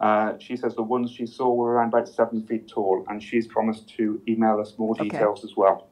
[0.00, 3.46] Uh, she says the ones she saw were around about seven feet tall, and she's
[3.46, 5.04] promised to email us more Okay.
[5.08, 5.86] details as well.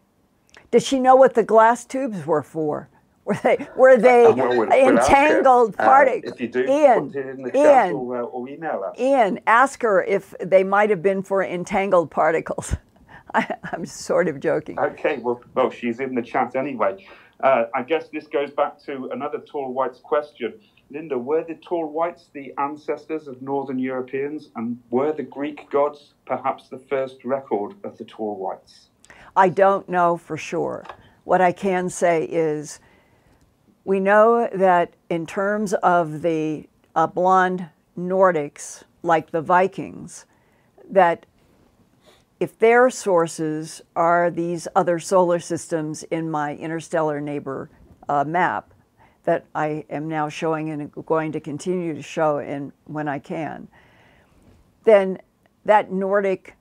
[0.70, 2.88] Did she know what the glass tubes were for?
[3.24, 6.32] Were they were they Uh, well, we'll- we'll ask entangled Uh, particles?
[6.34, 8.98] if you do, Ian, put it in the chat or, uh, or email us.
[8.98, 12.74] Ian, ask her if they might have been for entangled particles.
[13.34, 14.76] I, I'm sort of joking.
[14.76, 17.06] Okay, well, well, she's in the chat anyway.
[17.38, 20.54] Uh, I guess this goes back to another tall whites question.
[20.92, 26.12] Linda, were the tall whites the ancestors of northern Europeans, and were the Greek gods
[26.26, 28.90] perhaps the first record of the tall whites?
[29.34, 30.84] I don't know for sure.
[31.24, 32.78] What I can say is
[33.84, 40.26] we know that in terms of the uh, blonde Nordics, like the Vikings,
[40.90, 41.24] that
[42.38, 47.70] if their sources are these other solar systems in my interstellar neighbor
[48.10, 48.71] uh, map
[49.24, 53.68] that I am now showing and going to continue to show in when I can,
[54.84, 55.18] then
[55.64, 56.56] that Nordic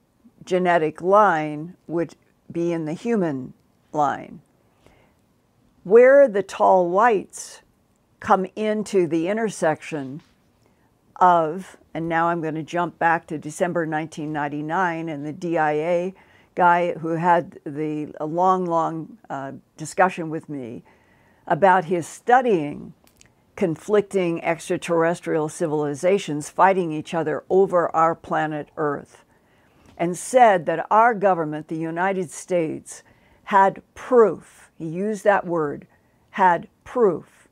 [0.45, 2.15] genetic line would
[2.51, 3.53] be in the human
[3.91, 4.41] line.
[5.83, 7.61] Where the tall whites
[8.19, 10.21] come into the intersection
[11.15, 16.13] of, and now I'm going to jump back to December 1999 and the DIA
[16.53, 20.83] guy who had the long, long uh, discussion with me
[21.47, 22.93] about his studying
[23.55, 29.23] conflicting extraterrestrial civilizations fighting each other over our planet Earth
[29.97, 33.03] and said that our government, the United States,
[33.45, 35.85] had proof, he used that word,
[36.31, 37.47] had proof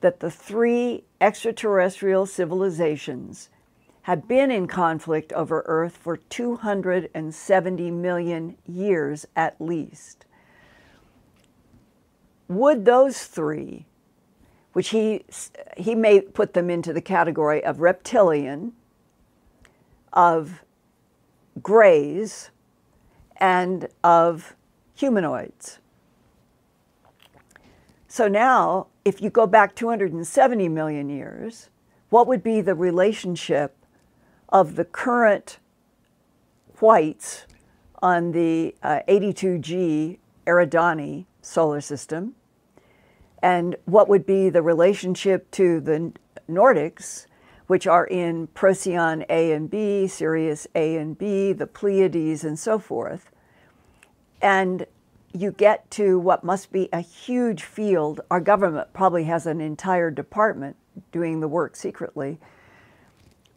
[0.00, 3.48] that the three extraterrestrial civilizations
[4.02, 10.26] had been in conflict over Earth for 270 million years at least.
[12.54, 13.86] Would those three,
[14.72, 15.24] which he,
[15.76, 18.72] he may put them into the category of reptilian,
[20.12, 20.62] of
[21.62, 22.50] grays,
[23.36, 24.54] and of
[24.94, 25.78] humanoids.
[28.06, 31.70] So now, if you go back 270 million years,
[32.10, 33.74] what would be the relationship
[34.50, 35.58] of the current
[36.78, 37.46] whites
[38.02, 42.34] on the uh, 82G Eridani solar system?
[43.42, 46.12] And what would be the relationship to the
[46.48, 47.26] Nordics,
[47.66, 52.78] which are in Procyon A and B, Sirius A and B, the Pleiades, and so
[52.78, 53.30] forth?
[54.40, 54.86] And
[55.32, 58.20] you get to what must be a huge field.
[58.30, 60.76] Our government probably has an entire department
[61.10, 62.38] doing the work secretly.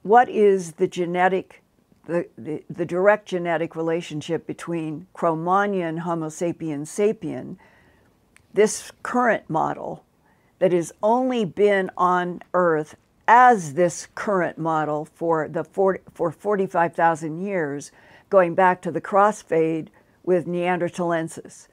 [0.02, 1.64] What is the genetic,
[2.06, 7.58] the, the, the direct genetic relationship between Cro-Magnon, Homo sapiens sapien,
[8.56, 10.06] this current model
[10.60, 12.96] that has only been on Earth
[13.28, 17.92] as this current model for the 40, for 45,000 years,
[18.30, 19.90] going back to the crossfade
[20.24, 21.68] with Neanderthalensis.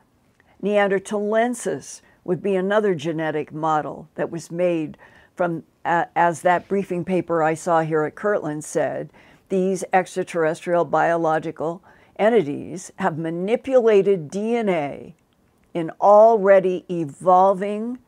[0.63, 4.99] Neanderthalensis would be another genetic model that was made
[5.37, 9.11] from, uh, as that briefing paper I saw here at Kirtland said,
[9.49, 11.83] these extraterrestrial biological
[12.19, 15.15] entities have manipulated DNA
[15.75, 17.99] in already evolving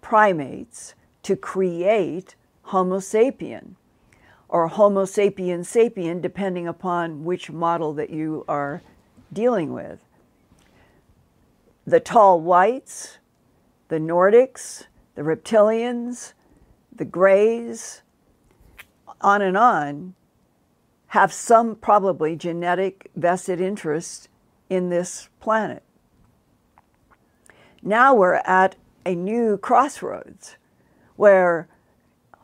[0.00, 3.74] primates to create Homo sapien
[4.48, 8.82] or Homo sapien sapien, depending upon which model that you are
[9.32, 10.00] dealing with.
[11.86, 13.18] The tall whites,
[13.88, 14.84] the Nordics,
[15.14, 16.32] the reptilians,
[16.94, 18.02] the grays,
[19.20, 20.14] on and on,
[21.08, 24.28] have some probably genetic vested interest
[24.68, 25.82] in this planet.
[27.86, 28.74] Now we're at
[29.04, 30.56] a new crossroads
[31.14, 31.68] where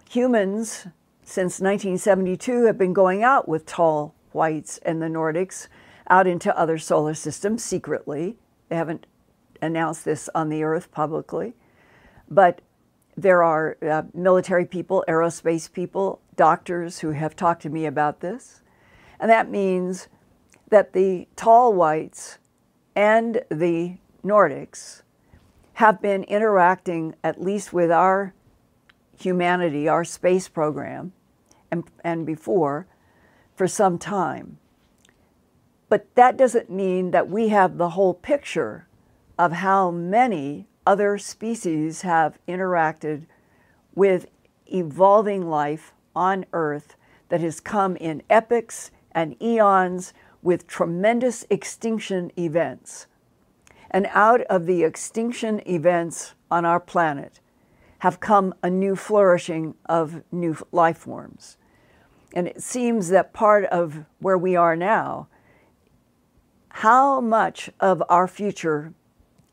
[0.09, 0.87] humans
[1.25, 5.67] since 1972 have been going out with tall whites and the Nordics
[6.09, 8.37] out into other solar systems secretly.
[8.69, 9.09] They haven't
[9.61, 11.55] announced this on the Earth publicly,
[12.31, 12.61] but
[13.17, 18.63] there are uh, military people, aerospace people, doctors who have talked to me about this.
[19.19, 20.07] And that means
[20.69, 22.39] that the tall whites
[22.95, 25.02] and the Nordics
[25.83, 28.33] have been interacting at least with our
[29.19, 31.13] humanity, our space program,
[31.73, 32.87] and, and before
[33.57, 34.59] for some time.
[35.89, 38.87] But that doesn't mean that we have the whole picture
[39.37, 43.27] of how many other species have interacted
[43.93, 44.27] with
[44.73, 46.95] evolving life on Earth
[47.29, 53.09] that has come in epochs and eons with tremendous extinction events.
[53.93, 57.41] And out of the extinction events on our planet
[57.99, 61.59] have come a new flourishing of new life forms.
[62.35, 65.29] And it seems that part of where we are now,
[66.71, 68.95] how much of our future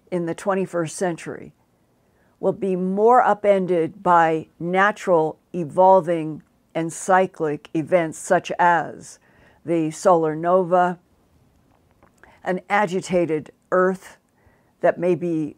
[0.09, 1.53] in the 21st century
[2.39, 6.41] will be more upended by natural, evolving,
[6.73, 9.19] and cyclic events such as
[9.65, 10.97] the solar nova,
[12.43, 14.17] an agitated Earth
[14.81, 15.55] that may be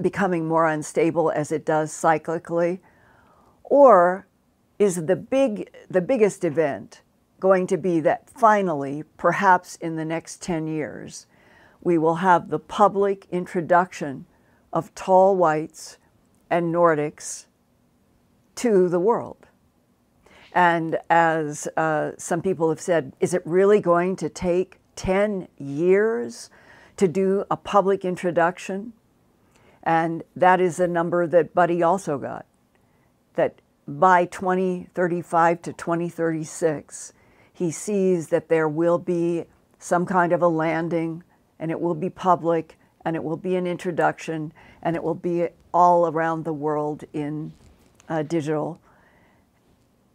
[0.00, 2.80] becoming more unstable as it does cyclically,
[3.62, 4.26] or
[4.78, 7.02] is the big the biggest event
[7.40, 11.26] going to be that finally, perhaps in the next 10 years,
[11.82, 14.24] we will have the public introduction
[14.72, 15.98] of tall whites
[16.48, 17.44] and Nordics
[18.54, 19.46] to the world.
[20.54, 26.48] And as uh, some people have said, is it really going to take 10 years
[26.96, 28.92] to do a public introduction?
[29.82, 32.46] And that is a number that Buddy also got,
[33.34, 37.12] that by 2035 to 2036,
[37.52, 39.44] he sees that there will be
[39.78, 41.22] some kind of a landing
[41.58, 45.48] and it will be public and it will be an introduction and it will be
[45.72, 47.52] all around the world in
[48.08, 48.80] uh, digital.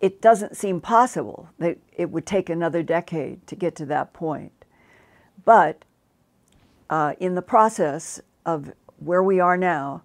[0.01, 4.65] It doesn't seem possible that it would take another decade to get to that point.
[5.45, 5.85] But
[6.89, 10.03] uh, in the process of where we are now,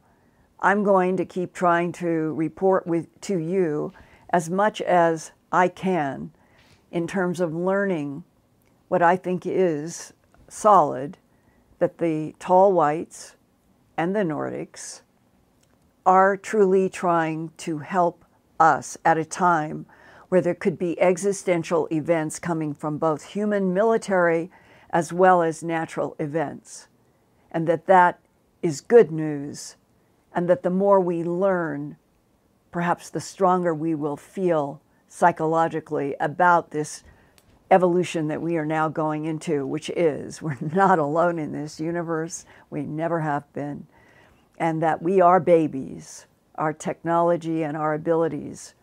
[0.60, 3.92] I'm going to keep trying to report with, to you
[4.30, 6.32] as much as I can
[6.90, 8.24] in terms of learning
[8.88, 10.12] what I think is
[10.48, 11.18] solid
[11.78, 13.36] that the tall whites
[13.96, 15.02] and the Nordics
[16.06, 18.24] are truly trying to help
[18.60, 19.86] us at a time
[20.28, 24.50] where there could be existential events coming from both human military
[24.94, 26.88] as well as natural events
[27.50, 28.20] and that that
[28.62, 29.76] is good news
[30.32, 31.96] and that the more we learn
[32.70, 37.04] perhaps the stronger we will feel psychologically about this
[37.70, 42.44] evolution that we are now going into, which is we're not alone in this universe,
[42.70, 43.86] we never have been,
[44.58, 46.26] and that we are babies.
[46.56, 48.74] Our technology and our abilities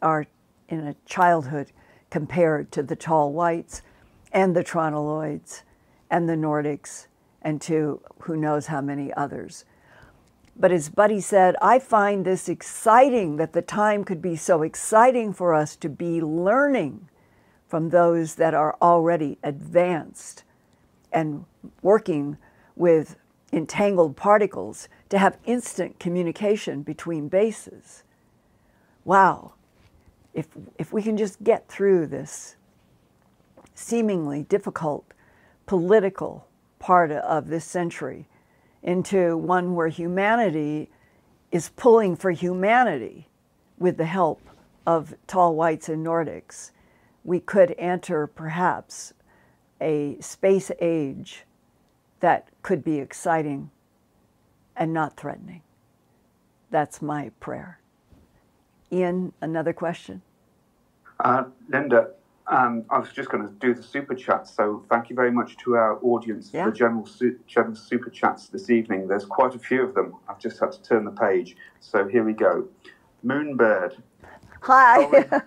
[0.00, 0.26] are
[0.68, 1.72] in a childhood
[2.10, 3.82] compared to the tall whites
[4.32, 5.62] and the Tronoloids
[6.10, 7.06] and the Nordics
[7.42, 9.64] and to who knows how many others.
[10.56, 15.32] But as Buddy said, I find this exciting that the time could be so exciting
[15.32, 17.08] for us to be learning
[17.68, 20.42] from those that are already advanced
[21.12, 21.44] and
[21.80, 22.38] working
[22.74, 23.16] with
[23.52, 28.02] entangled particles to have instant communication between bases.
[29.04, 29.52] Wow,
[30.34, 32.56] if, if we can just get through this
[33.78, 35.12] seemingly difficult
[35.66, 36.46] political
[36.78, 38.26] part of this century
[38.82, 40.90] into one where humanity
[41.52, 43.28] is pulling for humanity
[43.78, 44.40] with the help
[44.86, 46.70] of tall whites and Nordics
[47.24, 49.12] we could enter perhaps
[49.80, 51.44] a space age
[52.20, 53.70] that could be exciting
[54.76, 55.62] and not threatening.
[56.70, 57.80] That's my prayer.
[58.90, 60.22] Ian, another question?
[61.20, 62.10] Uh, Linda,
[62.50, 65.56] um, I was just going to do the super chats, so thank you very much
[65.58, 66.64] to our audience yeah.
[66.64, 69.06] for the general, su- general super chats this evening.
[69.06, 70.14] There's quite a few of them.
[70.28, 71.56] I've just had to turn the page.
[71.80, 72.66] So here we go.
[73.24, 74.00] Moonbird.
[74.62, 75.42] Hi.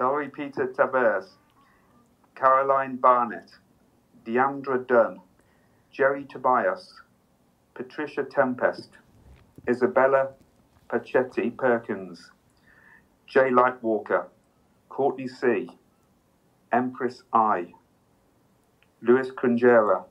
[0.00, 1.28] Laurie Peter Tavares,
[2.34, 3.50] Caroline Barnett,
[4.24, 5.20] Deandra Dunn,
[5.92, 6.92] Jerry Tobias,
[7.74, 8.90] Patricia Tempest,
[9.68, 10.30] Isabella
[10.90, 12.30] Pachetti Perkins,
[13.26, 14.26] Jay Lightwalker,
[14.92, 15.68] Courtney C.,
[16.72, 17.72] Empress I,
[19.02, 20.02] Luis Crungera,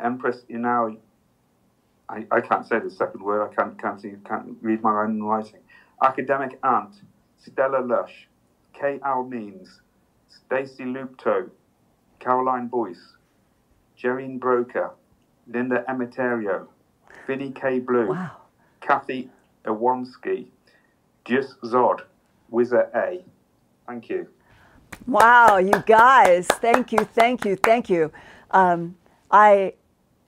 [0.00, 0.98] Empress Inaui.
[2.08, 5.22] I, I can't say the second word, I can't, can't, see, can't read my own
[5.22, 5.62] writing.
[6.02, 7.02] Academic Aunt,
[7.36, 8.28] Stella Lush,
[8.72, 9.82] Kay Almeans,
[10.28, 11.50] Stacey Lupto,
[12.20, 13.16] Caroline Boyce,
[13.96, 14.92] Jerine Broker,
[15.46, 16.66] Linda Emiterio,
[17.26, 17.78] Vinnie K.
[17.80, 18.30] Blue, wow.
[18.80, 19.28] Kathy
[19.64, 20.46] Iwanski,
[21.24, 22.00] Just Zod,
[22.50, 23.24] Wizard A.
[23.90, 24.28] Thank you.
[25.08, 28.12] Wow, you guys, thank you, thank you, thank you.
[28.52, 28.94] Um,
[29.32, 29.74] I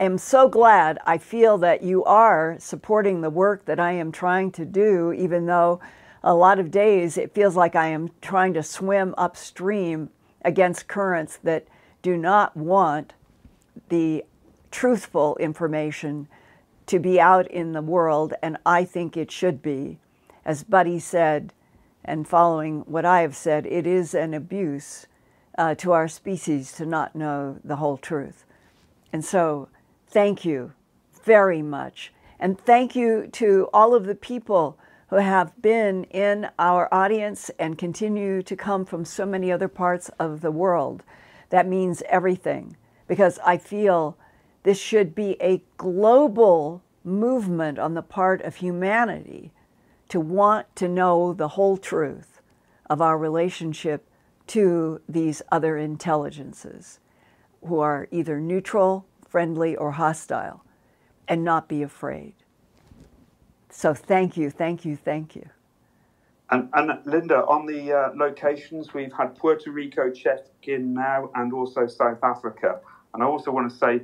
[0.00, 4.50] am so glad I feel that you are supporting the work that I am trying
[4.52, 5.78] to do, even though
[6.24, 10.10] a lot of days it feels like I am trying to swim upstream
[10.44, 11.68] against currents that
[12.02, 13.12] do not want
[13.90, 14.24] the
[14.72, 16.26] truthful information
[16.86, 20.00] to be out in the world, and I think it should be.
[20.44, 21.52] As Buddy said,
[22.04, 25.06] and following what I have said, it is an abuse
[25.56, 28.44] uh, to our species to not know the whole truth.
[29.12, 29.68] And so,
[30.08, 30.72] thank you
[31.24, 32.12] very much.
[32.40, 34.78] And thank you to all of the people
[35.08, 40.08] who have been in our audience and continue to come from so many other parts
[40.18, 41.02] of the world.
[41.50, 42.76] That means everything
[43.06, 44.16] because I feel
[44.62, 49.52] this should be a global movement on the part of humanity
[50.12, 52.42] to want to know the whole truth
[52.90, 54.06] of our relationship
[54.46, 57.00] to these other intelligences
[57.66, 60.66] who are either neutral, friendly, or hostile,
[61.26, 62.34] and not be afraid.
[63.70, 65.48] So thank you, thank you, thank you.
[66.50, 71.54] And, and Linda, on the uh, locations, we've had Puerto Rico check in now and
[71.54, 72.80] also South Africa.
[73.14, 74.02] And I also want to say,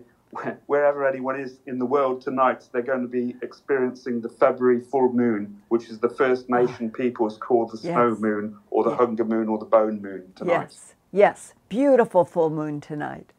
[0.67, 5.13] wherever anyone is in the world tonight, they're going to be experiencing the February full
[5.13, 6.61] moon, which is the First ah.
[6.61, 7.95] Nation peoples called the yes.
[7.95, 10.69] snow moon or the hunger moon or the bone moon tonight.
[10.71, 13.33] Yes, yes, beautiful full moon tonight.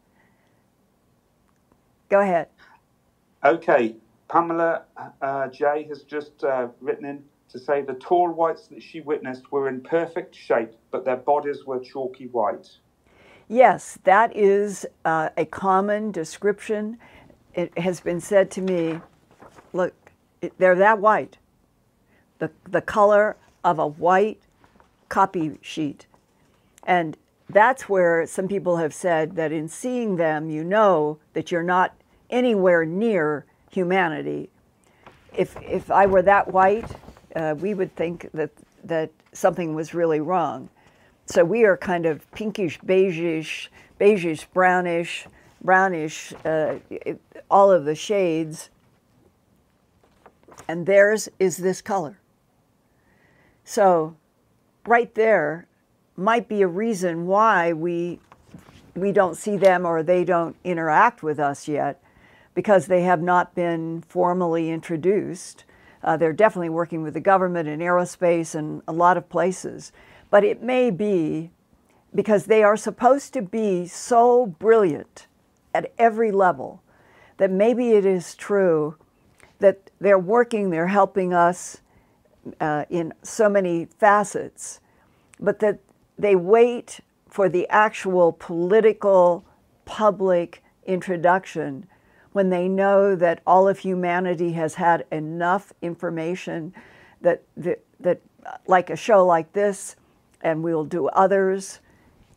[2.08, 2.48] Go ahead.
[3.44, 3.94] Okay,
[4.28, 4.82] Pamela
[5.22, 9.50] uh, J has just uh, written in to say the tall whites that she witnessed
[9.50, 12.68] were in perfect shape, but their bodies were chalky white.
[13.52, 16.98] Yes, that is uh, a common description.
[17.52, 19.00] It has been said to me,
[19.72, 19.92] look,
[20.40, 21.36] it, they're that white.
[22.38, 24.40] The, the color of a white
[25.08, 26.06] copy sheet.
[26.84, 27.16] And
[27.48, 31.96] that's where some people have said that in seeing them, you know that you're not
[32.30, 34.48] anywhere near humanity.
[35.36, 36.88] If, if I were that white,
[37.34, 38.50] uh, we would think that,
[38.84, 40.68] that something was really wrong.
[41.30, 43.68] So we are kind of pinkish, beigeish,
[44.00, 45.28] beigeish, brownish,
[45.62, 48.68] brownish, uh, it, all of the shades.
[50.66, 52.18] And theirs is this color.
[53.62, 54.16] So
[54.84, 55.68] right there
[56.16, 58.18] might be a reason why we
[58.96, 62.02] we don't see them or they don't interact with us yet
[62.56, 65.64] because they have not been formally introduced.
[66.02, 69.92] Uh, they're definitely working with the government in aerospace and a lot of places.
[70.30, 71.50] But it may be
[72.14, 75.26] because they are supposed to be so brilliant
[75.74, 76.82] at every level
[77.36, 78.96] that maybe it is true
[79.60, 81.80] that they're working, they're helping us
[82.60, 84.80] uh, in so many facets,
[85.38, 85.78] but that
[86.18, 89.44] they wait for the actual political
[89.84, 91.86] public introduction
[92.32, 96.72] when they know that all of humanity has had enough information
[97.20, 98.20] that, that, that
[98.66, 99.96] like a show like this,
[100.42, 101.80] and we'll do others,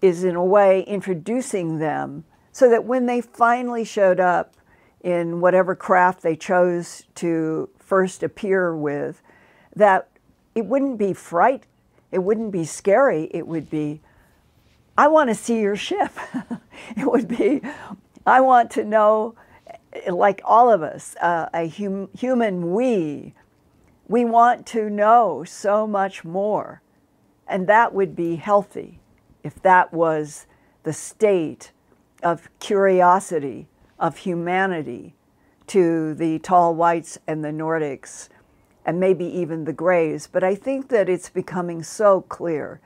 [0.02, 4.56] is in a way introducing them so that when they finally showed up
[5.02, 9.22] in whatever craft they chose to first appear with,
[9.76, 10.10] that
[10.56, 11.64] it wouldn't be fright,
[12.12, 14.02] it wouldn't be scary, it would be,
[14.98, 16.12] I want to see your ship.
[16.96, 17.62] it would be,
[18.26, 19.36] I want to know
[20.08, 23.34] like all of us, uh, a hum, human we,
[24.08, 26.83] we want to know so much more.
[27.48, 29.00] And that would be healthy
[29.44, 30.48] if that was
[30.84, 31.72] the state
[32.22, 33.68] of curiosity
[34.00, 35.14] of humanity
[35.68, 38.30] to the tall whites and the Nordics,
[38.86, 40.28] and maybe even the grays.
[40.28, 42.82] But I think that it's becoming so clear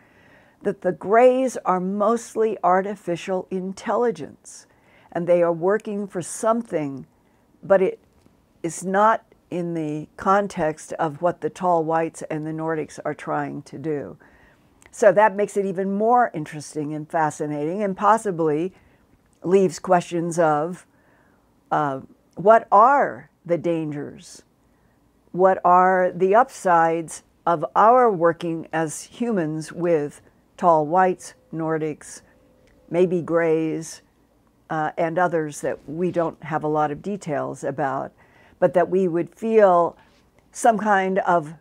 [0.61, 4.67] that the grays are mostly artificial intelligence
[5.11, 7.07] and they are working for something,
[7.63, 7.99] but it
[8.61, 13.61] is not in the context of what the tall whites and the Nordics are trying
[13.63, 14.17] to do.
[14.91, 18.73] So that makes it even more interesting and fascinating, and possibly
[19.43, 20.85] leaves questions of
[21.71, 22.01] uh,
[22.35, 24.43] what are the dangers?
[25.31, 30.21] What are the upsides of our working as humans with
[30.57, 32.21] tall whites, Nordics,
[32.89, 34.01] maybe grays,
[34.69, 38.11] uh, and others that we don't have a lot of details about,
[38.59, 39.95] but that we would feel
[40.51, 41.53] some kind of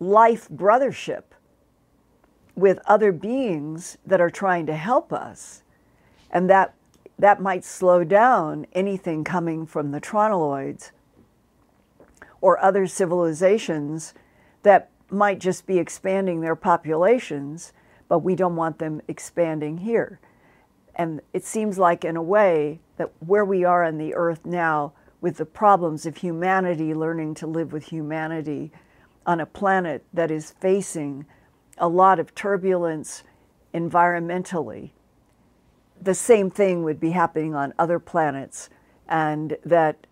[0.00, 1.22] life brothership
[2.56, 5.62] with other beings that are trying to help us.
[6.30, 6.74] And that,
[7.18, 10.92] that might slow down anything coming from the Tronoloids
[12.40, 14.14] or other civilizations
[14.62, 17.72] that might just be expanding their populations,
[18.08, 20.20] but we don't want them expanding here
[20.94, 24.92] And it seems like, in a way, that where we are on the earth now,
[25.20, 28.72] with the problems of humanity learning to live with humanity
[29.26, 31.26] on a planet that is facing
[31.78, 33.22] a lot of turbulence
[33.72, 34.90] environmentally,
[36.00, 38.68] the same thing would be happening on other planets,
[39.08, 40.06] and that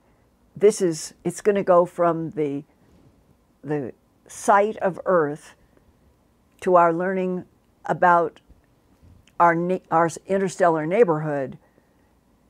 [0.56, 2.64] this is it's going to go from the
[3.62, 3.92] the
[4.26, 5.54] site of Earth
[6.60, 7.44] to our learning
[7.84, 8.40] about
[9.38, 9.56] our,
[9.90, 11.58] our interstellar neighborhood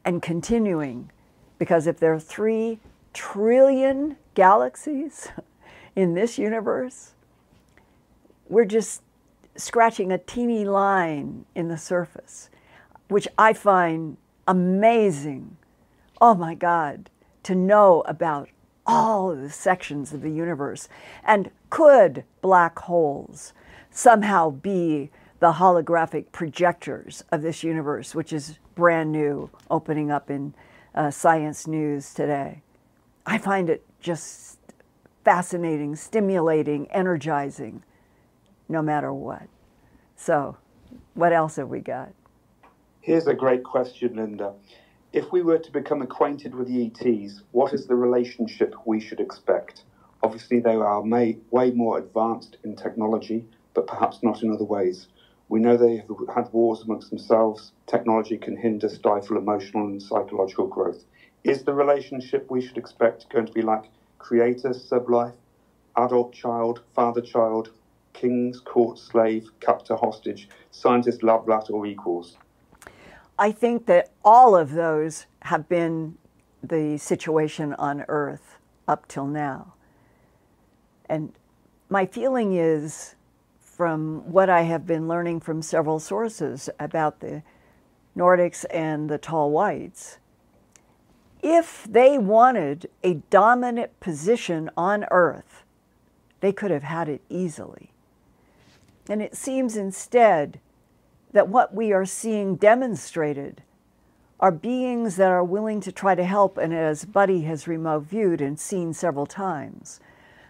[0.05, 1.11] and continuing.
[1.59, 2.81] Because if there are three
[3.15, 5.29] trillion galaxies
[5.97, 7.15] in this universe,
[8.53, 9.01] we're just
[9.57, 12.51] scratching a teeny line in the surface,
[13.09, 15.57] which I find amazing.
[16.21, 17.09] Oh my God,
[17.45, 18.51] to know about
[18.87, 20.87] all the sections of the universe.
[21.25, 23.55] And could black holes
[23.91, 30.53] somehow be the holographic projectors of this universe, which is brand new, opening up in
[30.95, 32.61] uh, Science News today?
[33.25, 34.59] I find it just
[35.25, 37.83] fascinating, stimulating, energizing,
[38.73, 39.47] no matter what.
[40.17, 40.57] So,
[41.15, 42.13] what else have we got?
[43.01, 44.55] Here's a great question, Linda.
[45.13, 49.21] If we were to become acquainted with the ETs, what is the relationship we should
[49.21, 49.85] expect?
[50.23, 53.45] Obviously, they are may, way more advanced in technology,
[53.75, 55.09] but perhaps not in other ways.
[55.49, 57.73] We know they have had wars amongst themselves.
[57.87, 61.05] Technology can hinder, stifle emotional and psychological growth.
[61.45, 65.35] Is the relationship we should expect going to be like creator, sublife,
[65.97, 67.71] adult child, father child,
[68.13, 72.37] king's court slave, captor hostage, scientist love rat, or equals?
[73.39, 76.17] I think that all of those have been
[76.63, 79.75] the situation on Earth up till now.
[81.09, 81.33] And
[81.89, 83.15] my feeling is,
[83.61, 87.43] from what I have been learning from several sources about the
[88.17, 90.19] Nordics and the tall whites,
[91.43, 95.65] if they wanted a dominant position on Earth,
[96.41, 97.92] they could have had it easily.
[99.09, 100.61] And it seems instead
[101.33, 103.63] that what we are seeing demonstrated
[104.39, 108.41] are beings that are willing to try to help, and as Buddy has remote viewed
[108.41, 110.01] and seen several times,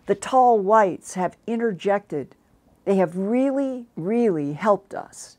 [0.07, 2.35] the tall whites have interjected.
[2.85, 5.37] They have really, really helped us.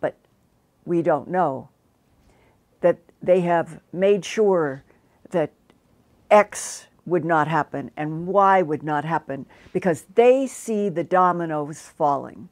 [0.00, 0.16] But
[0.84, 1.68] we don't know
[2.80, 4.82] that they have made sure
[5.30, 5.52] that
[6.30, 12.48] X would not happen and why would not happen because they see the dominoes falling.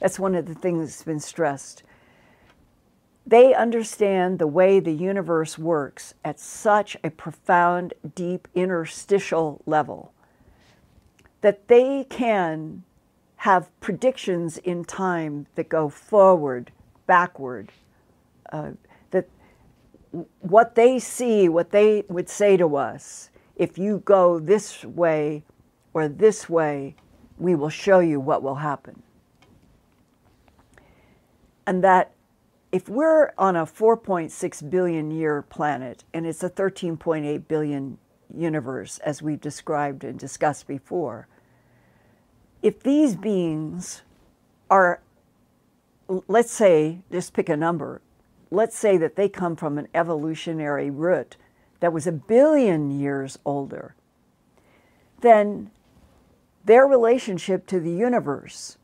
[0.00, 1.82] That's one of the things that's been stressed.
[3.26, 10.12] They understand the way the universe works at such a profound, deep, interstitial level
[11.40, 12.82] that they can
[13.36, 16.70] have predictions in time that go forward,
[17.06, 17.70] backward,
[18.50, 18.70] uh,
[19.10, 19.28] that
[20.40, 25.44] what they see, what they would say to us, if you go this way
[25.92, 26.96] or this way,
[27.38, 29.02] we will show you what will happen.
[31.66, 32.12] And that
[32.72, 37.98] if we're on a 4.6 billion year planet and it's a 13.8 billion
[38.36, 41.28] universe, as we've described and discussed before,
[42.62, 44.02] if these beings
[44.70, 45.00] are,
[46.26, 48.00] let's say, just pick a number,
[48.50, 51.36] let's say that they come from an evolutionary root
[51.84, 53.94] that was a billion years older,
[55.20, 55.70] then
[56.64, 58.78] their relationship to the universe,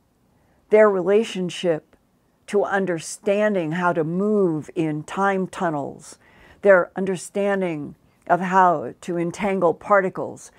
[0.69, 1.97] their relationship
[2.47, 6.19] to understanding how to move in time tunnels,
[6.61, 7.95] their understanding
[8.27, 10.53] of how to entangle particles,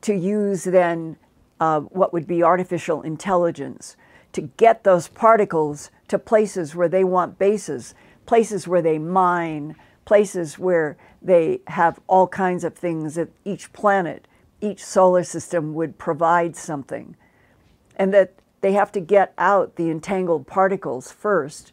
[0.00, 1.18] to use then
[1.60, 3.94] uh, what would be artificial intelligence
[4.32, 10.58] to get those particles to places where they want bases, places where they mine, places
[10.58, 14.26] where they have all kinds of things that each planet,
[14.60, 17.16] each solar system would provide something.
[17.96, 21.72] And that they have to get out the entangled particles first,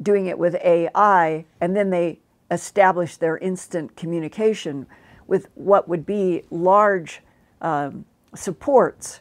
[0.00, 4.86] doing it with AI, and then they establish their instant communication
[5.26, 7.20] with what would be large
[7.60, 8.04] um,
[8.34, 9.20] supports,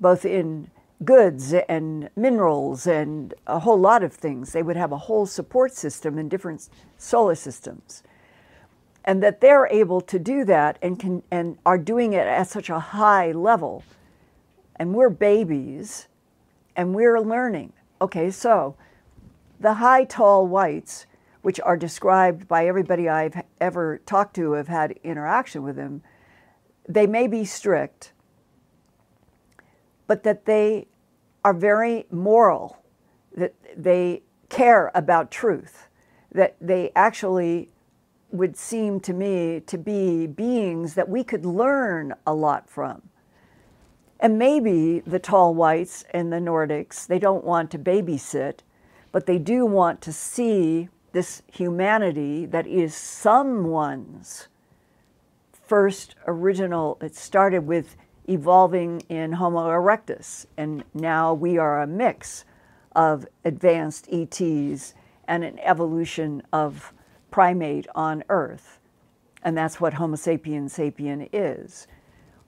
[0.00, 0.70] both in
[1.04, 4.52] goods and minerals and a whole lot of things.
[4.52, 8.02] They would have a whole support system in different solar systems.
[9.04, 12.70] And that they're able to do that and, can, and are doing it at such
[12.70, 13.84] a high level.
[14.76, 16.08] And we're babies
[16.74, 17.72] and we're learning.
[18.00, 18.76] Okay, so
[19.60, 21.06] the high, tall whites,
[21.42, 26.02] which are described by everybody I've ever talked to, have had interaction with them,
[26.88, 28.12] they may be strict,
[30.06, 30.86] but that they
[31.44, 32.82] are very moral,
[33.36, 35.88] that they care about truth,
[36.32, 37.70] that they actually
[38.30, 43.02] would seem to me to be beings that we could learn a lot from.
[44.18, 48.60] And maybe the tall whites and the Nordics, they don't want to babysit,
[49.12, 54.48] but they do want to see this humanity that is someone's
[55.52, 56.98] first original.
[57.00, 57.96] It started with
[58.28, 62.44] evolving in Homo erectus, and now we are a mix
[62.94, 64.94] of advanced ETs
[65.28, 66.92] and an evolution of
[67.30, 68.78] primate on Earth.
[69.42, 71.86] And that's what Homo sapiens sapien is.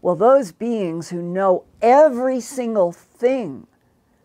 [0.01, 3.67] Well, those beings who know every single thing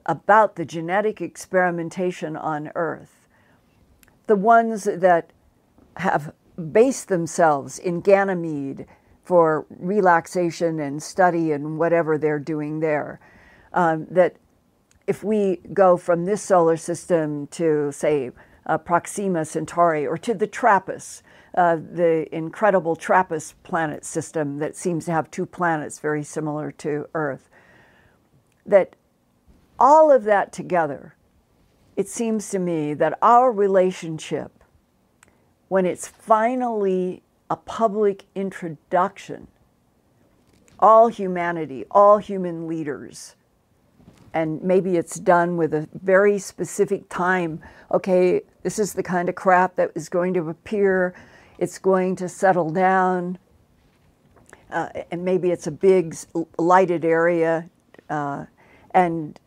[0.06, 3.28] about the genetic experimentation on Earth,
[4.28, 5.32] the ones that
[5.98, 6.34] have
[6.72, 8.86] based themselves in Ganymede
[9.24, 13.20] for relaxation and study and whatever they're doing there,
[13.74, 14.36] um, that
[15.08, 18.32] if we go from this solar system to, say,
[18.66, 21.24] uh, Proxima Centauri or to the TRAPPIST,
[21.56, 27.08] uh, the incredible TRAPPIST planet system that seems to have two planets very similar to
[27.14, 27.50] Earth.
[28.66, 28.96] That
[29.78, 31.16] all of that together,
[31.96, 34.64] it seems to me that our relationship,
[35.68, 39.48] when it's finally a public introduction,
[40.80, 43.36] all humanity, all human leaders,
[44.34, 47.62] and maybe it's done with a very specific time.
[47.92, 51.14] Okay, this is the kind of crap that is going to appear.
[51.60, 53.38] It's going to settle down,
[54.72, 56.16] uh, and maybe it's a big
[56.58, 57.70] lighted area,
[58.10, 58.46] uh,
[58.92, 59.40] and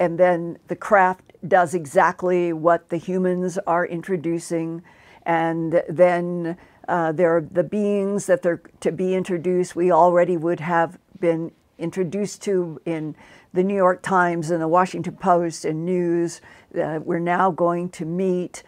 [0.00, 4.82] and then the craft does exactly what the humans are introducing,
[5.24, 6.56] and then
[6.88, 9.76] uh, there are the beings that they're to be introduced.
[9.76, 13.14] We already would have been introduced to in
[13.52, 16.40] the New York Times and the Washington Post and news.
[16.74, 18.62] Uh, we're now going to meet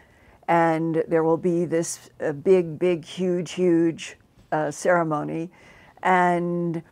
[0.50, 4.16] and there will be this uh, big, big, huge, huge
[4.50, 5.48] uh, ceremony,
[6.02, 6.82] and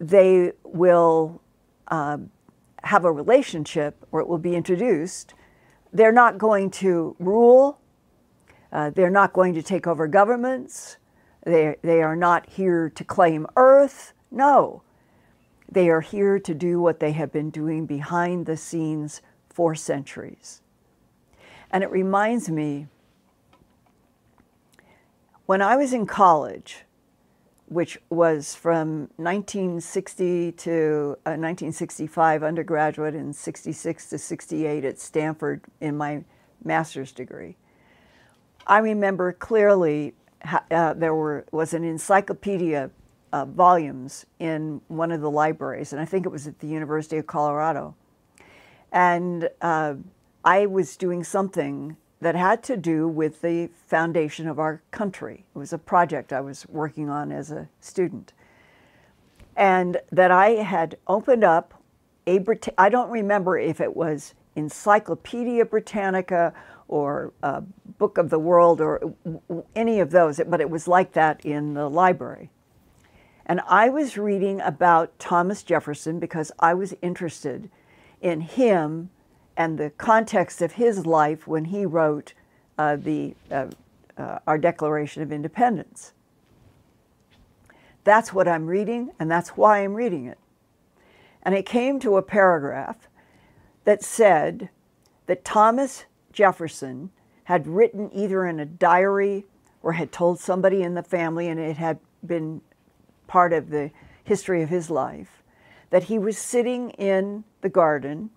[0.00, 1.42] they will
[1.88, 2.16] uh,
[2.82, 5.34] have a relationship, or it will be introduced.
[5.92, 7.78] They're not going to rule.
[8.74, 10.96] Uh, they're not going to take over governments.
[11.44, 14.12] They, they are not here to claim Earth.
[14.32, 14.82] No.
[15.70, 20.60] They are here to do what they have been doing behind the scenes for centuries.
[21.70, 22.88] And it reminds me
[25.46, 26.84] when I was in college,
[27.66, 35.96] which was from 1960 to uh, 1965 undergraduate and 66 to 68 at Stanford in
[35.96, 36.24] my
[36.62, 37.56] master's degree,
[38.66, 40.14] I remember clearly
[40.70, 42.90] uh, there were was an encyclopedia
[43.32, 47.16] uh, volumes in one of the libraries, and I think it was at the University
[47.16, 47.94] of Colorado.
[48.92, 49.94] And uh,
[50.44, 55.44] I was doing something that had to do with the foundation of our country.
[55.54, 58.32] It was a project I was working on as a student.
[59.56, 61.82] And that I had opened up
[62.26, 66.54] a, Brit- I don't remember if it was Encyclopedia Britannica
[66.88, 67.62] or uh,
[67.98, 69.14] Book of the World or
[69.74, 72.50] any of those, but it was like that in the library.
[73.46, 77.70] And I was reading about Thomas Jefferson because I was interested
[78.20, 79.10] in him
[79.56, 82.34] and the context of his life when he wrote
[82.78, 83.66] uh, the, uh,
[84.16, 86.12] uh, our Declaration of Independence.
[88.02, 90.38] That's what I'm reading, and that's why I'm reading it.
[91.42, 93.08] And it came to a paragraph
[93.84, 94.70] that said
[95.26, 96.04] that Thomas
[96.34, 97.10] Jefferson
[97.44, 99.46] had written either in a diary
[99.82, 102.60] or had told somebody in the family, and it had been
[103.26, 103.90] part of the
[104.22, 105.42] history of his life,
[105.90, 108.30] that he was sitting in the garden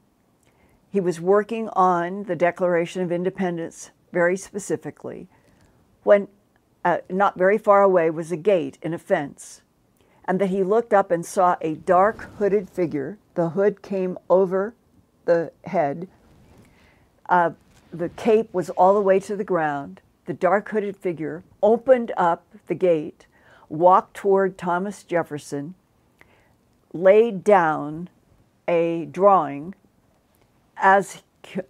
[0.90, 5.28] he was working on the Declaration of Independence very specifically
[6.04, 6.28] when
[6.86, 9.62] uh, not very far away was a gate in a fence,
[10.26, 13.18] and that he looked up and saw a dark hooded figure.
[13.36, 14.74] The hood came over
[15.26, 16.08] the head.
[17.28, 17.52] Uh,
[17.92, 20.02] the cape was all the way to the ground.
[20.26, 23.28] The dark hooded figure opened up the gate,
[23.70, 25.76] walked toward Thomas Jefferson,
[26.94, 28.10] laid down
[28.68, 29.74] a drawing
[30.76, 31.24] as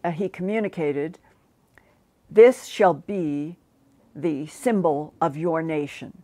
[0.03, 1.19] uh, he communicated,
[2.29, 3.57] this shall be
[4.15, 6.23] the symbol of your nation.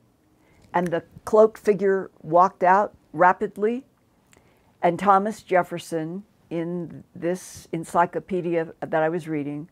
[0.73, 3.85] And the cloaked figure walked out rapidly,
[4.81, 9.69] and Thomas Jefferson, in this encyclopedia that I was reading,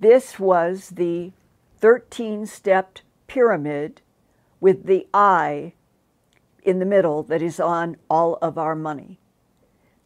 [0.00, 1.32] this was the
[1.80, 4.00] 13 stepped pyramid
[4.60, 5.72] with the eye
[6.62, 9.18] in the middle that is on all of our money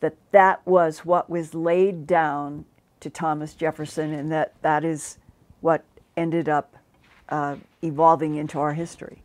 [0.03, 2.65] that that was what was laid down
[2.99, 5.17] to Thomas Jefferson and that that is
[5.61, 5.85] what
[6.17, 6.77] ended up
[7.29, 9.23] uh, evolving into our history.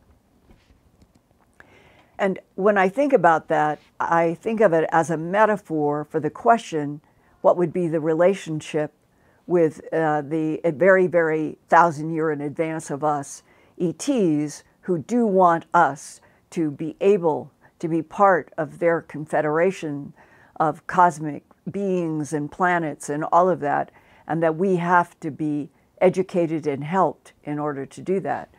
[2.20, 6.30] And when I think about that, I think of it as a metaphor for the
[6.30, 7.02] question
[7.42, 8.94] what would be the relationship
[9.48, 13.44] with uh, the very, very thousand year in advance of us
[13.80, 20.14] ETs who do want us to be able to be part of their confederation
[20.60, 23.92] of cosmic beings and planets and all of that,
[24.28, 25.70] and that we have to be
[26.02, 28.50] educated and helped in order to do that.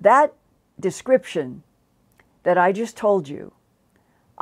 [0.00, 0.34] That
[0.78, 1.62] description
[2.42, 3.52] that I just told you,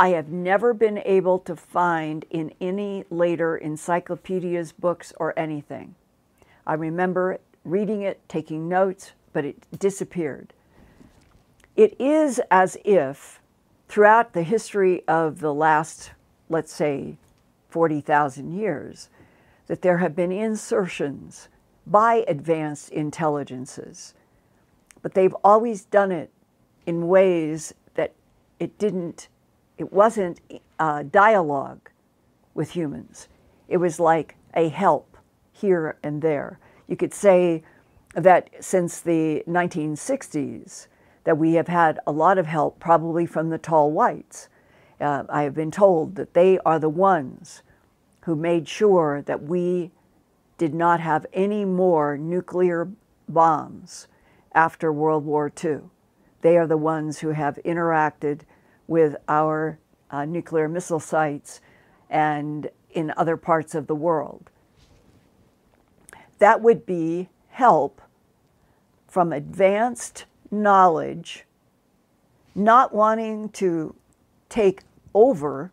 [0.01, 5.95] I have never been able to find in any later encyclopedias, books, or anything.
[6.67, 10.55] I remember reading it, taking notes, but it disappeared.
[11.77, 13.43] It is as if
[13.89, 16.13] throughout the history of the last,
[16.49, 17.19] let's say,
[17.69, 19.11] 40,000 years,
[19.67, 21.49] that there have been insertions
[21.87, 24.15] by advanced intelligences,
[25.03, 26.31] but they've always done it
[26.87, 28.15] in ways that
[28.59, 29.29] it didn't,
[29.81, 30.39] it wasn't
[30.79, 31.89] a dialogue
[32.53, 33.29] with humans.
[33.67, 35.17] It was like a help
[35.53, 36.59] here and there.
[36.87, 37.63] You could say
[38.15, 40.87] that since the 1960s,
[41.25, 44.51] that we have had a lot of help, probably from the tall whites.
[45.01, 47.63] Uh, I have been told that they are the ones
[48.25, 49.93] who made sure that we
[50.59, 52.91] did not have any more nuclear
[53.31, 54.09] bombs
[54.53, 55.79] after World War II.
[56.43, 58.41] They are the ones who have interacted
[58.91, 59.79] with our
[60.11, 61.61] uh, nuclear missile sites
[62.11, 64.51] and in other parts of the world.
[66.41, 68.03] That would be help
[69.07, 71.45] from advanced knowledge,
[72.53, 73.95] not wanting to
[74.49, 74.81] take
[75.15, 75.71] over,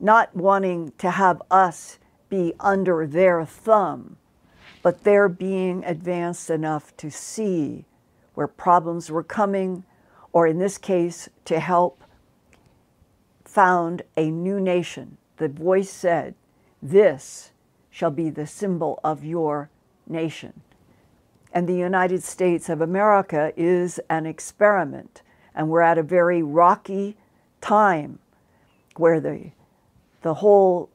[0.00, 4.16] not wanting to have us be under their thumb,
[4.82, 7.84] but their being advanced enough to see
[8.34, 9.84] where problems were coming,
[10.32, 12.01] or in this case, to help
[13.52, 15.18] found a new nation.
[15.36, 16.34] The voice said,
[16.80, 17.52] This
[17.90, 19.68] shall be the symbol of your
[20.08, 20.62] nation.
[21.52, 25.20] And the United States of America is an experiment.
[25.54, 27.18] And we're at a very rocky
[27.60, 28.20] time
[28.96, 29.50] where the,
[30.22, 30.88] the, whole,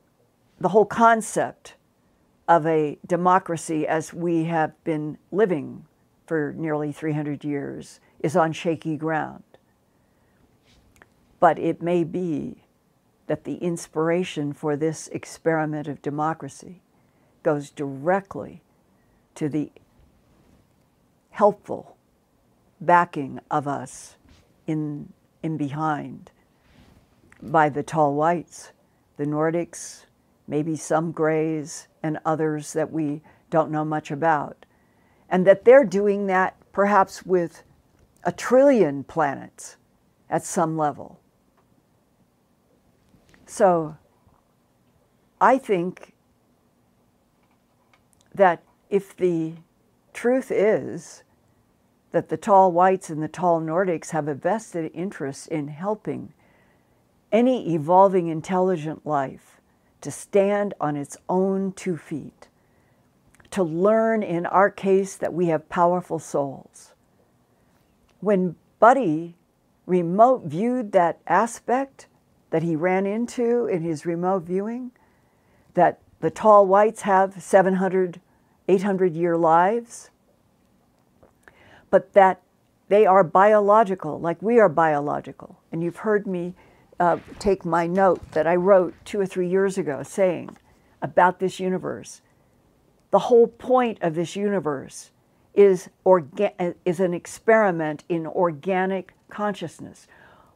[0.60, 1.76] the whole concept
[2.48, 5.86] of a democracy as we have been living
[6.26, 9.44] for nearly 300 years is on shaky ground.
[11.40, 12.64] But it may be
[13.28, 16.82] that the inspiration for this experiment of democracy
[17.44, 18.62] goes directly
[19.36, 19.72] to the
[21.30, 21.98] helpful
[22.82, 24.16] backing of us
[24.66, 25.12] in,
[25.44, 26.32] in behind
[27.42, 28.72] by the tall whites,
[29.18, 30.06] the Nordics,
[30.48, 34.66] maybe some grays, and others that we don't know much about.
[35.30, 37.64] And that they're doing that perhaps with
[38.24, 39.78] a trillion planets
[40.30, 41.20] at some level.
[43.48, 43.96] So
[45.42, 46.14] I think
[48.36, 49.54] that if the
[50.14, 51.24] truth is
[52.12, 56.34] that the tall whites and the tall Nordics have a vested interest in helping
[57.32, 59.60] any evolving intelligent life
[60.02, 62.48] to stand on its own two feet,
[63.52, 66.94] to learn in our case that we have powerful souls.
[68.20, 69.36] When Buddy
[69.86, 72.08] remote viewed that aspect
[72.50, 74.92] that he ran into in his remote viewing,
[75.74, 78.22] that the tall whites have 700,
[78.68, 80.10] 800 year lives,
[81.90, 82.42] but that
[82.90, 85.60] they are biological, like we are biological.
[85.72, 86.56] And you've heard me
[87.00, 90.58] uh, take my note that I wrote two or three years ago saying
[91.02, 92.22] about this universe.
[93.12, 95.12] The whole point of this universe
[95.54, 100.08] is, orga- is an experiment in organic consciousness.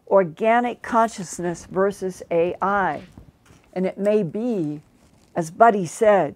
[0.07, 3.01] Organic consciousness versus AI.
[3.73, 4.81] And it may be,
[5.35, 6.35] as Buddy said,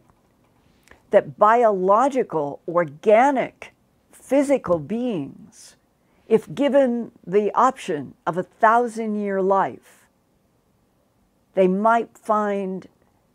[1.11, 3.74] that biological, organic
[4.11, 5.76] physical beings,
[6.28, 10.07] if given the option of a thousand year life,
[11.53, 12.88] they might find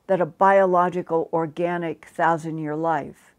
[0.07, 3.35] that a biological, organic thousand year life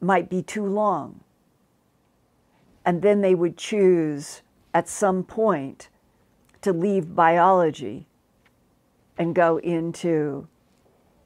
[0.00, 1.20] might be too long.
[2.84, 4.42] And then they would choose
[4.74, 5.88] at some point
[6.60, 8.06] to leave biology
[9.16, 10.48] and go into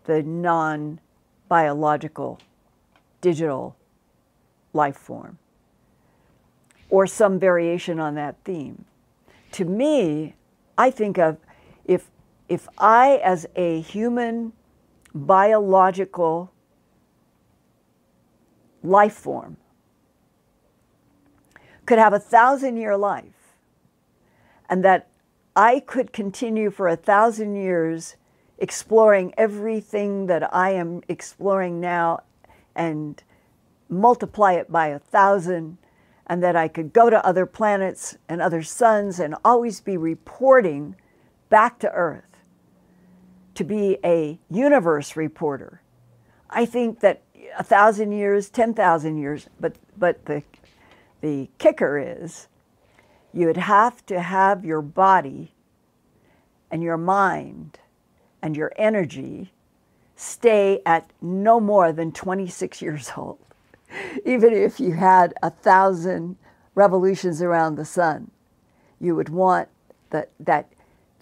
[0.05, 1.01] the non
[1.49, 2.39] biological
[3.23, 3.75] digital
[4.75, 5.39] life form
[6.91, 8.85] or some variation on that theme.
[9.53, 10.35] To me,
[10.77, 11.39] I think of
[11.87, 12.11] if,
[12.49, 14.53] if I, as a human
[15.15, 16.53] biological
[18.83, 19.57] life form
[21.87, 23.38] could have a thousand year life
[24.69, 25.09] and that
[25.57, 28.17] I could continue for a thousand years
[28.59, 32.21] exploring everything that I am exploring now
[32.75, 33.23] and
[33.89, 35.79] multiply it by a thousand,
[36.27, 40.95] and that I could go to other planets and other suns and always be reporting
[41.49, 42.25] back to Earth
[43.55, 45.81] to be a universe reporter.
[46.51, 47.23] I think that
[47.59, 50.43] a thousand years, 10,000 years, but, but the,
[51.21, 52.48] the kicker is
[53.39, 55.53] you'd have to have your body
[56.71, 57.79] and your mind
[58.43, 59.53] and your energy
[60.17, 63.39] stay at no more than 26 years old,
[64.25, 66.37] even if you had a thousand
[66.75, 68.31] revolutions around the sun.
[69.01, 69.69] You would want
[70.11, 70.73] that, that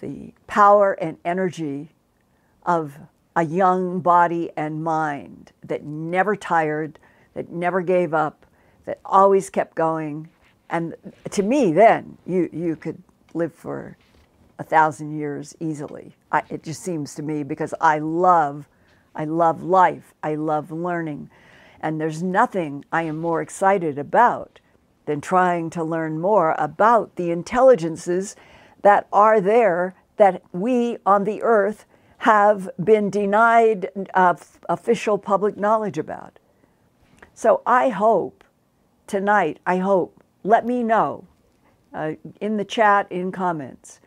[0.01, 1.91] the power and energy
[2.65, 2.99] of
[3.35, 6.99] a young body and mind that never tired,
[7.35, 8.47] that never gave up,
[8.87, 10.29] that always kept going.
[10.71, 10.95] And
[11.31, 13.03] to me, then, you, you could
[13.35, 13.97] live for
[14.59, 16.15] a thousand years easily.
[16.33, 18.69] I, it just seems to me because I love,
[19.15, 20.15] I love life.
[20.23, 21.31] I love learning.
[21.81, 24.61] And there's nothing I am more excited about
[25.05, 28.35] than trying to learn more about the intelligences
[28.83, 31.85] that are there that we on the earth
[32.19, 34.35] have been denied uh,
[34.69, 36.39] official public knowledge about.
[37.35, 38.43] So I hope
[39.07, 41.27] tonight, I hope, let me know
[41.93, 44.01] uh, in the chat, in comments,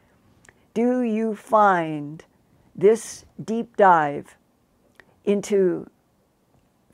[0.74, 2.24] do you find
[2.76, 4.38] this deep dive
[5.26, 5.90] into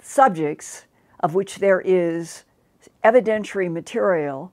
[0.02, 0.86] subjects
[1.20, 2.44] of which there is
[3.04, 4.52] evidentiary material,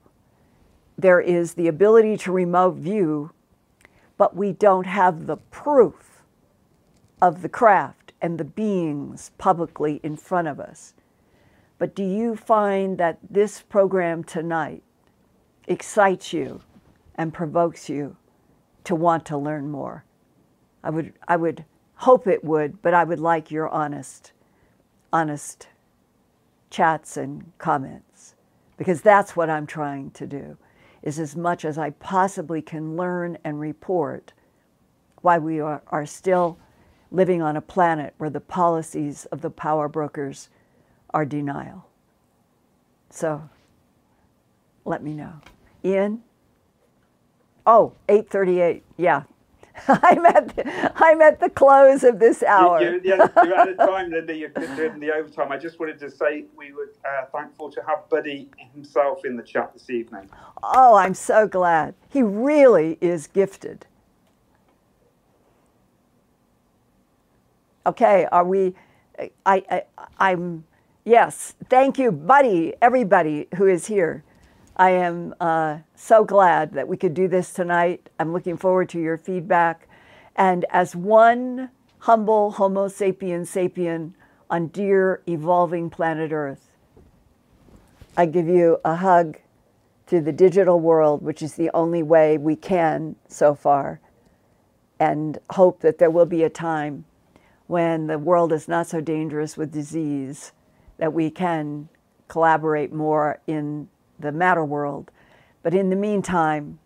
[0.97, 3.31] there is the ability to remote view,
[4.17, 6.23] but we don't have the proof
[7.21, 10.93] of the craft and the beings publicly in front of us.
[11.83, 14.83] But do you find that this program tonight
[15.67, 16.61] excites you
[17.15, 18.15] and provokes you
[18.85, 20.05] to want to learn more?
[20.81, 21.65] I would, I would
[21.95, 24.31] hope it would, but I would like your honest,
[25.11, 25.67] honest
[26.69, 28.35] chats and comments
[28.77, 30.57] because that's what I'm trying to do
[31.01, 34.31] is as much as I possibly can learn and report
[35.21, 36.57] why we are, are still
[37.11, 40.47] living on a planet where the policies of the power brokers
[41.13, 41.85] are denial.
[43.09, 43.49] So
[44.85, 45.33] let me know.
[45.85, 46.23] Ian?
[47.65, 48.83] Oh, 838.
[48.97, 49.23] Yeah.
[49.87, 52.81] I'm at the, I'm at the close of this hour.
[52.81, 54.35] You, you, yeah, you're at a time, Linda.
[54.35, 55.51] You're doing the overtime.
[55.51, 59.43] I just wanted to say we were uh, thankful to have Buddy himself in the
[59.43, 60.29] chat this evening.
[60.61, 61.95] Oh, I'm so glad.
[62.09, 63.87] He really is gifted.
[67.85, 68.75] Okay, are we?
[69.45, 69.83] I, I
[70.19, 70.63] I'm
[71.05, 71.55] yes.
[71.69, 72.73] Thank you, Buddy.
[72.81, 74.23] Everybody who is here.
[74.75, 78.09] I am uh, so glad that we could do this tonight.
[78.19, 79.87] I'm looking forward to your feedback.
[80.35, 84.13] And as one humble Homo sapien sapien
[84.49, 86.71] on dear evolving planet Earth,
[88.17, 89.37] I give you a hug
[90.07, 93.99] to the digital world, which is the only way we can so far,
[94.99, 97.05] and hope that there will be a time
[97.67, 100.51] when the world is not so dangerous with disease
[101.03, 101.89] that we can
[102.29, 103.89] collaborate more in
[104.21, 105.11] the matter world.
[105.61, 106.79] But in the meantime,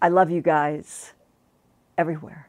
[0.00, 1.14] I love you guys
[1.98, 2.48] everywhere.